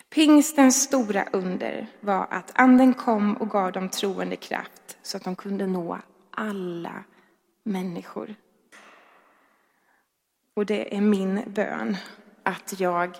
Pingstens 0.10 0.84
stora 0.84 1.26
under 1.32 1.88
var 2.00 2.28
att 2.30 2.52
anden 2.56 2.94
kom 2.94 3.38
och 3.38 3.50
gav 3.50 3.72
dem 3.72 3.90
troende 3.90 4.36
kraft 4.36 4.98
så 5.02 5.18
att 5.18 5.24
de 5.24 5.36
kunde 5.36 5.68
nå 5.68 6.00
alla 6.32 7.04
människor. 7.64 8.36
Och 10.54 10.66
det 10.66 10.98
är 10.98 11.02
min 11.02 11.44
bön 11.48 11.98
att 12.44 12.80
jag 12.80 13.18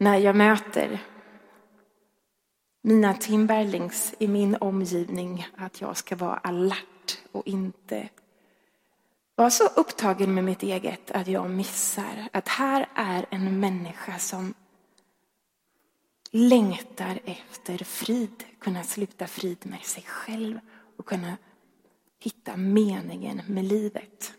när 0.00 0.18
jag 0.18 0.36
möter 0.36 1.02
mina 2.82 3.14
Timberlings 3.14 4.14
i 4.18 4.28
min 4.28 4.56
omgivning 4.60 5.46
att 5.56 5.80
jag 5.80 5.96
ska 5.96 6.16
vara 6.16 6.36
alert 6.36 7.18
och 7.32 7.46
inte 7.46 8.08
vara 9.34 9.50
så 9.50 9.66
upptagen 9.66 10.34
med 10.34 10.44
mitt 10.44 10.62
eget 10.62 11.10
att 11.10 11.28
jag 11.28 11.50
missar 11.50 12.28
att 12.32 12.48
här 12.48 12.88
är 12.94 13.26
en 13.30 13.60
människa 13.60 14.18
som 14.18 14.54
längtar 16.30 17.20
efter 17.24 17.78
frid, 17.78 18.44
kunna 18.58 18.82
sluta 18.82 19.26
frid 19.26 19.58
med 19.62 19.82
sig 19.82 20.02
själv 20.02 20.60
och 20.96 21.06
kunna 21.06 21.36
hitta 22.18 22.56
meningen 22.56 23.42
med 23.46 23.64
livet. 23.64 24.32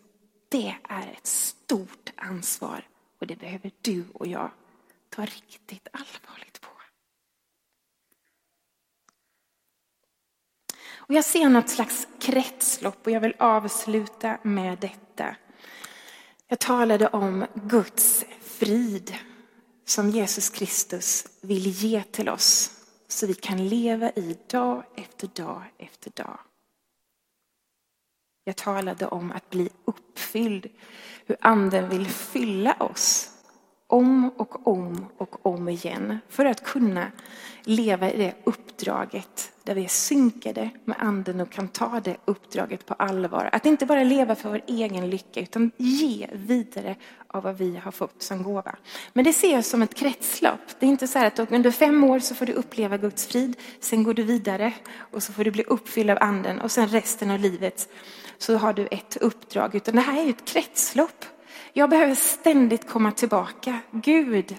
Det 0.48 0.74
är 0.88 1.06
ett 1.18 1.26
stort 1.26 2.12
ansvar 2.16 2.88
och 3.20 3.26
det 3.26 3.36
behöver 3.36 3.70
du 3.82 4.04
och 4.14 4.26
jag 4.26 4.50
ta 5.12 5.24
riktigt 5.24 5.88
allvarligt 5.92 6.60
på. 6.60 6.68
Och 10.94 11.14
jag 11.14 11.24
ser 11.24 11.48
något 11.48 11.68
slags 11.68 12.08
kretslopp 12.20 13.06
och 13.06 13.12
jag 13.12 13.20
vill 13.20 13.34
avsluta 13.38 14.38
med 14.42 14.78
detta. 14.78 15.36
Jag 16.48 16.58
talade 16.58 17.08
om 17.08 17.46
Guds 17.54 18.24
frid 18.40 19.16
som 19.84 20.10
Jesus 20.10 20.50
Kristus 20.50 21.26
vill 21.40 21.66
ge 21.66 22.02
till 22.02 22.28
oss 22.28 22.70
så 23.08 23.26
vi 23.26 23.34
kan 23.34 23.68
leva 23.68 24.10
i 24.10 24.38
dag 24.46 24.84
efter 24.96 25.26
dag 25.26 25.62
efter 25.78 26.10
dag. 26.10 26.38
Jag 28.44 28.56
talade 28.56 29.06
om 29.06 29.32
att 29.32 29.50
bli 29.50 29.70
uppfylld, 29.84 30.66
hur 31.26 31.36
anden 31.40 31.88
vill 31.88 32.06
fylla 32.06 32.74
oss 32.74 33.31
om 33.92 34.30
och 34.36 34.66
om 34.66 35.06
och 35.18 35.46
om 35.46 35.68
igen 35.68 36.18
för 36.28 36.44
att 36.44 36.64
kunna 36.64 37.06
leva 37.62 38.10
i 38.10 38.16
det 38.16 38.34
uppdraget 38.44 39.52
där 39.62 39.74
vi 39.74 39.84
är 39.84 39.88
synkade 39.88 40.70
med 40.84 40.96
anden 41.00 41.40
och 41.40 41.50
kan 41.50 41.68
ta 41.68 42.00
det 42.00 42.16
uppdraget 42.24 42.86
på 42.86 42.94
allvar. 42.94 43.48
Att 43.52 43.66
inte 43.66 43.86
bara 43.86 44.04
leva 44.04 44.34
för 44.34 44.48
vår 44.48 44.60
egen 44.66 45.10
lycka 45.10 45.40
utan 45.40 45.70
ge 45.76 46.28
vidare 46.32 46.96
av 47.26 47.42
vad 47.42 47.58
vi 47.58 47.76
har 47.76 47.90
fått 47.90 48.22
som 48.22 48.42
gåva. 48.42 48.76
Men 49.12 49.24
det 49.24 49.32
ser 49.32 49.52
jag 49.52 49.64
som 49.64 49.82
ett 49.82 49.94
kretslopp. 49.94 50.60
Det 50.78 50.86
är 50.86 50.90
inte 50.90 51.08
så 51.08 51.18
här 51.18 51.26
att 51.26 51.52
under 51.52 51.70
fem 51.70 52.04
år 52.04 52.18
så 52.18 52.34
får 52.34 52.46
du 52.46 52.52
uppleva 52.52 52.96
Guds 52.96 53.26
frid, 53.26 53.56
sen 53.80 54.02
går 54.02 54.14
du 54.14 54.22
vidare 54.22 54.72
och 54.96 55.22
så 55.22 55.32
får 55.32 55.44
du 55.44 55.50
bli 55.50 55.64
uppfylld 55.64 56.10
av 56.10 56.18
anden 56.20 56.60
och 56.60 56.70
sen 56.70 56.88
resten 56.88 57.30
av 57.30 57.40
livet 57.40 57.88
så 58.38 58.56
har 58.56 58.72
du 58.72 58.86
ett 58.86 59.16
uppdrag. 59.16 59.74
Utan 59.74 59.94
det 59.94 60.00
här 60.00 60.24
är 60.26 60.30
ett 60.30 60.44
kretslopp 60.44 61.24
jag 61.72 61.90
behöver 61.90 62.14
ständigt 62.14 62.88
komma 62.88 63.12
tillbaka. 63.12 63.78
Gud, 63.90 64.56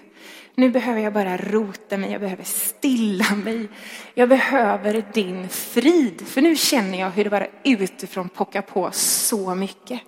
nu 0.54 0.70
behöver 0.70 1.00
jag 1.00 1.12
bara 1.12 1.36
rota 1.36 1.96
mig, 1.96 2.12
jag 2.12 2.20
behöver 2.20 2.44
stilla 2.44 3.34
mig. 3.44 3.68
Jag 4.14 4.28
behöver 4.28 5.04
din 5.12 5.48
frid, 5.48 6.26
för 6.26 6.42
nu 6.42 6.56
känner 6.56 7.00
jag 7.00 7.10
hur 7.10 7.24
det 7.24 7.30
bara 7.30 7.46
utifrån 7.64 8.28
pockar 8.28 8.62
på 8.62 8.90
så 8.92 9.54
mycket. 9.54 10.00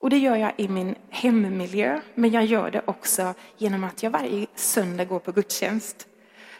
Och 0.00 0.10
det 0.10 0.18
gör 0.18 0.36
jag 0.36 0.52
i 0.56 0.68
min 0.68 0.94
hemmiljö, 1.10 2.00
men 2.14 2.30
jag 2.30 2.44
gör 2.44 2.70
det 2.70 2.82
också 2.86 3.34
genom 3.56 3.84
att 3.84 4.02
jag 4.02 4.10
varje 4.10 4.46
söndag 4.54 5.04
går 5.04 5.18
på 5.18 5.32
gudstjänst. 5.32 6.06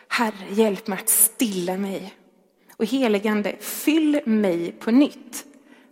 Herre, 0.08 0.34
hjälp 0.50 0.86
mig 0.86 0.98
att 0.98 1.08
stilla 1.08 1.76
mig. 1.76 2.14
Och 2.76 2.84
heligande, 2.84 3.56
fyll 3.60 4.20
mig 4.24 4.72
på 4.72 4.90
nytt. 4.90 5.44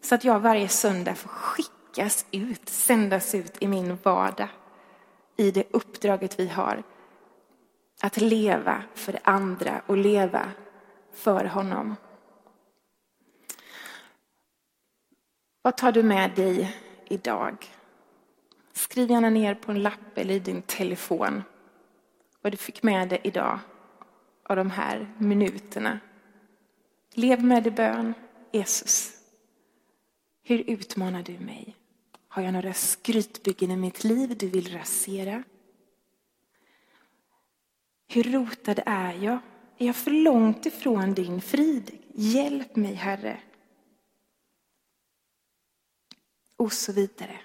Så 0.03 0.15
att 0.15 0.25
jag 0.25 0.41
varje 0.41 0.69
söndag 0.69 1.15
får 1.15 1.29
skicka 1.29 1.76
skickas 1.97 2.27
ut, 2.31 2.69
sändas 2.69 3.35
ut 3.35 3.57
i 3.61 3.69
min 3.69 3.99
vardag. 4.03 4.49
I 5.37 5.51
det 5.51 5.65
uppdraget 5.71 6.41
vi 6.41 6.49
har. 6.49 6.83
Att 8.03 8.17
leva 8.17 8.83
för 8.95 9.19
andra 9.25 9.83
och 9.87 9.97
leva 9.97 10.53
för 11.13 11.45
honom. 11.45 11.97
Vad 15.63 15.77
tar 15.77 15.93
du 15.93 16.03
med 16.03 16.31
dig 16.35 16.77
idag? 17.05 17.67
Skriv 18.73 19.11
gärna 19.11 19.31
ner 19.31 19.55
på 19.55 19.73
en 19.73 19.83
lapp 19.83 20.19
eller 20.19 20.35
i 20.35 20.39
din 20.39 20.63
telefon 20.63 21.43
vad 22.43 22.53
du 22.53 22.57
fick 22.57 22.83
med 22.83 23.09
dig 23.09 23.21
idag 23.25 23.59
av 24.43 24.57
de 24.57 24.71
här 24.71 25.15
minuterna. 25.19 26.01
Lev 27.15 27.45
med 27.45 27.67
i 27.67 27.71
bön. 27.71 28.15
Jesus, 28.53 29.13
hur 30.43 30.71
utmanar 30.71 31.23
du 31.23 31.39
mig? 31.39 31.77
Har 32.37 32.43
jag 32.43 32.53
några 32.53 32.75
skrytbyggen 32.75 33.71
i 33.71 33.77
mitt 33.77 34.05
liv 34.05 34.37
du 34.39 34.49
vill 34.49 34.73
rasera? 34.73 35.43
Hur 38.09 38.23
rotad 38.23 38.83
är 38.87 39.13
jag? 39.13 39.39
Är 39.79 39.87
jag 39.87 39.97
för 39.97 40.11
långt 40.11 40.67
ifrån 40.67 41.15
din 41.15 41.41
frid? 41.41 41.99
Hjälp 42.15 42.77
mig, 42.77 42.95
Herre. 42.95 43.41
Och 46.57 46.73
så 46.73 46.93
vidare. 46.93 47.41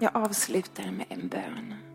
Jag 0.00 0.16
avslutar 0.16 0.90
med 0.90 1.06
en 1.08 1.28
bön. 1.28 1.91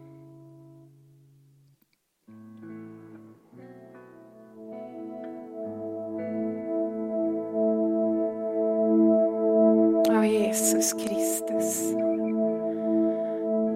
Jesus 10.88 11.08
Kristus. 11.08 11.94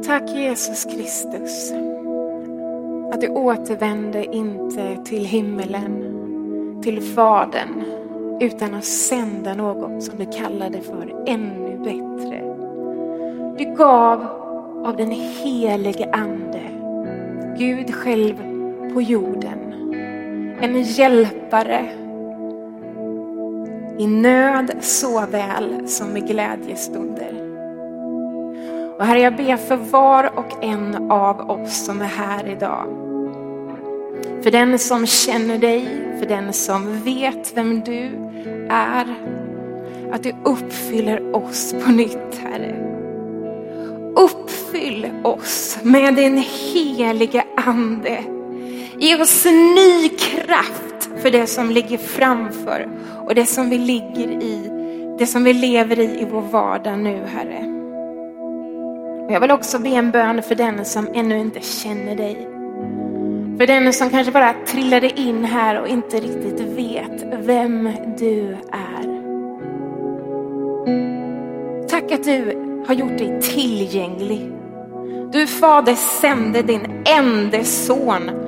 Tack 0.05 0.29
Jesus 0.29 0.85
Kristus. 0.85 1.73
Att 3.13 3.21
du 3.21 3.27
återvände 3.27 4.35
inte 4.35 4.97
till 5.05 5.25
himmelen, 5.25 6.81
till 6.83 7.01
Fadern, 7.01 7.83
utan 8.39 8.73
att 8.73 8.85
sända 8.85 9.53
något 9.53 10.03
som 10.03 10.17
du 10.17 10.25
kallade 10.25 10.81
för 10.81 11.23
ännu 11.27 11.77
bättre. 11.77 12.41
Du 13.57 13.75
gav 13.75 14.25
av 14.85 14.95
den 14.97 15.11
helige 15.11 16.09
Ande, 16.13 16.61
Gud 17.57 17.93
själv 17.95 18.35
på 18.93 19.01
jorden, 19.01 19.73
en 20.61 20.81
hjälpare 20.81 21.89
i 24.01 24.07
nöd 24.07 24.71
såväl 24.81 25.87
som 25.87 26.17
i 26.17 26.19
glädjestunder. 26.19 27.33
Och 28.97 29.05
Herre, 29.05 29.19
jag 29.19 29.35
ber 29.35 29.57
för 29.57 29.75
var 29.75 30.39
och 30.39 30.63
en 30.63 31.11
av 31.11 31.49
oss 31.49 31.85
som 31.85 32.01
är 32.01 32.05
här 32.05 32.47
idag. 32.47 32.85
För 34.43 34.51
den 34.51 34.79
som 34.79 35.07
känner 35.07 35.57
dig, 35.57 35.87
för 36.19 36.25
den 36.25 36.53
som 36.53 37.01
vet 37.01 37.57
vem 37.57 37.81
du 37.81 38.09
är. 38.69 39.05
Att 40.11 40.23
du 40.23 40.35
uppfyller 40.43 41.35
oss 41.35 41.75
på 41.85 41.91
nytt, 41.91 42.41
Herre. 42.43 42.75
Uppfyll 44.15 45.09
oss 45.23 45.79
med 45.83 46.15
din 46.15 46.37
helige 46.37 47.43
Ande. 47.55 48.23
Ge 48.97 49.21
oss 49.21 49.45
ny 49.45 50.09
kraft 50.09 50.90
för 51.21 51.31
det 51.31 51.47
som 51.47 51.69
ligger 51.69 51.97
framför 51.97 52.87
och 53.25 53.35
det 53.35 53.45
som 53.45 53.69
vi 53.69 53.77
ligger 53.77 54.43
i, 54.43 54.71
det 55.19 55.27
som 55.27 55.43
vi 55.43 55.53
lever 55.53 55.99
i 55.99 56.21
i 56.21 56.27
vår 56.31 56.41
vardag 56.41 56.99
nu, 56.99 57.23
Herre. 57.25 57.65
Och 59.25 59.31
jag 59.31 59.39
vill 59.39 59.51
också 59.51 59.79
be 59.79 59.89
en 59.89 60.11
bön 60.11 60.41
för 60.41 60.55
den 60.55 60.85
som 60.85 61.07
ännu 61.13 61.37
inte 61.37 61.59
känner 61.61 62.15
dig. 62.15 62.47
För 63.57 63.67
den 63.67 63.93
som 63.93 64.09
kanske 64.09 64.31
bara 64.31 64.53
trillade 64.67 65.19
in 65.19 65.45
här 65.45 65.81
och 65.81 65.87
inte 65.87 66.17
riktigt 66.17 66.59
vet 66.61 67.23
vem 67.31 67.89
du 68.19 68.57
är. 68.71 69.21
Tack 71.89 72.11
att 72.11 72.23
du 72.23 72.57
har 72.87 72.93
gjort 72.93 73.17
dig 73.17 73.41
tillgänglig. 73.41 74.51
Du 75.31 75.47
fader 75.47 75.95
sände 75.95 76.61
din 76.61 77.03
enda 77.05 77.63
son 77.63 78.40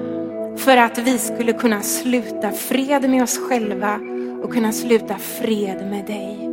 för 0.58 0.78
att 0.78 0.98
vi 0.98 1.18
skulle 1.18 1.54
kunna 1.54 1.82
sluta 1.82 2.52
fred 2.52 3.10
med 3.10 3.24
oss 3.24 3.38
själva 3.38 4.00
och 4.44 4.54
kunna 4.54 4.72
sluta 4.72 5.16
fred 5.18 5.88
med 5.90 6.06
dig. 6.06 6.50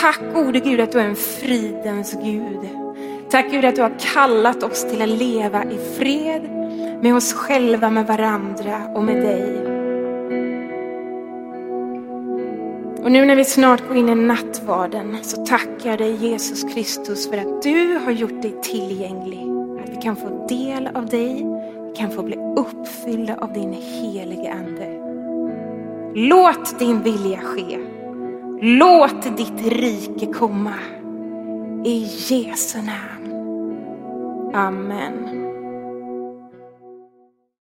Tack 0.00 0.20
gode 0.34 0.60
Gud 0.60 0.80
att 0.80 0.92
du 0.92 1.00
är 1.00 1.08
en 1.08 1.16
fridens 1.16 2.16
Gud. 2.22 2.68
Tack 3.30 3.50
Gud 3.50 3.64
att 3.64 3.76
du 3.76 3.82
har 3.82 3.92
kallat 4.14 4.62
oss 4.62 4.90
till 4.90 5.02
att 5.02 5.08
leva 5.08 5.64
i 5.64 5.78
fred 5.98 6.42
med 7.02 7.14
oss 7.14 7.32
själva, 7.32 7.90
med 7.90 8.06
varandra 8.06 8.82
och 8.94 9.04
med 9.04 9.16
dig. 9.16 9.70
Och 13.02 13.12
nu 13.12 13.24
när 13.24 13.36
vi 13.36 13.44
snart 13.44 13.88
går 13.88 13.96
in 13.96 14.08
i 14.08 14.14
nattvarden 14.14 15.16
så 15.22 15.46
tackar 15.46 15.90
jag 15.90 15.98
dig 15.98 16.14
Jesus 16.14 16.64
Kristus 16.74 17.30
för 17.30 17.38
att 17.38 17.62
du 17.62 17.98
har 18.04 18.12
gjort 18.12 18.42
dig 18.42 18.54
tillgänglig. 18.62 19.46
Att 19.82 19.90
vi 19.90 20.02
kan 20.02 20.16
få 20.16 20.46
del 20.48 20.86
av 20.94 21.06
dig, 21.06 21.46
kan 21.96 22.10
få 22.10 22.22
bli 22.22 22.36
uppfyllda 22.56 23.36
av 23.36 23.52
din 23.52 23.72
helige 23.72 24.52
Ande. 24.52 25.00
Låt 26.14 26.78
din 26.78 27.02
vilja 27.02 27.40
ske. 27.40 27.78
Låt 28.60 29.36
ditt 29.36 29.72
rike 29.72 30.26
komma. 30.26 30.74
I 31.84 31.98
Jesu 32.28 32.78
namn. 32.78 33.34
Amen. 34.54 35.39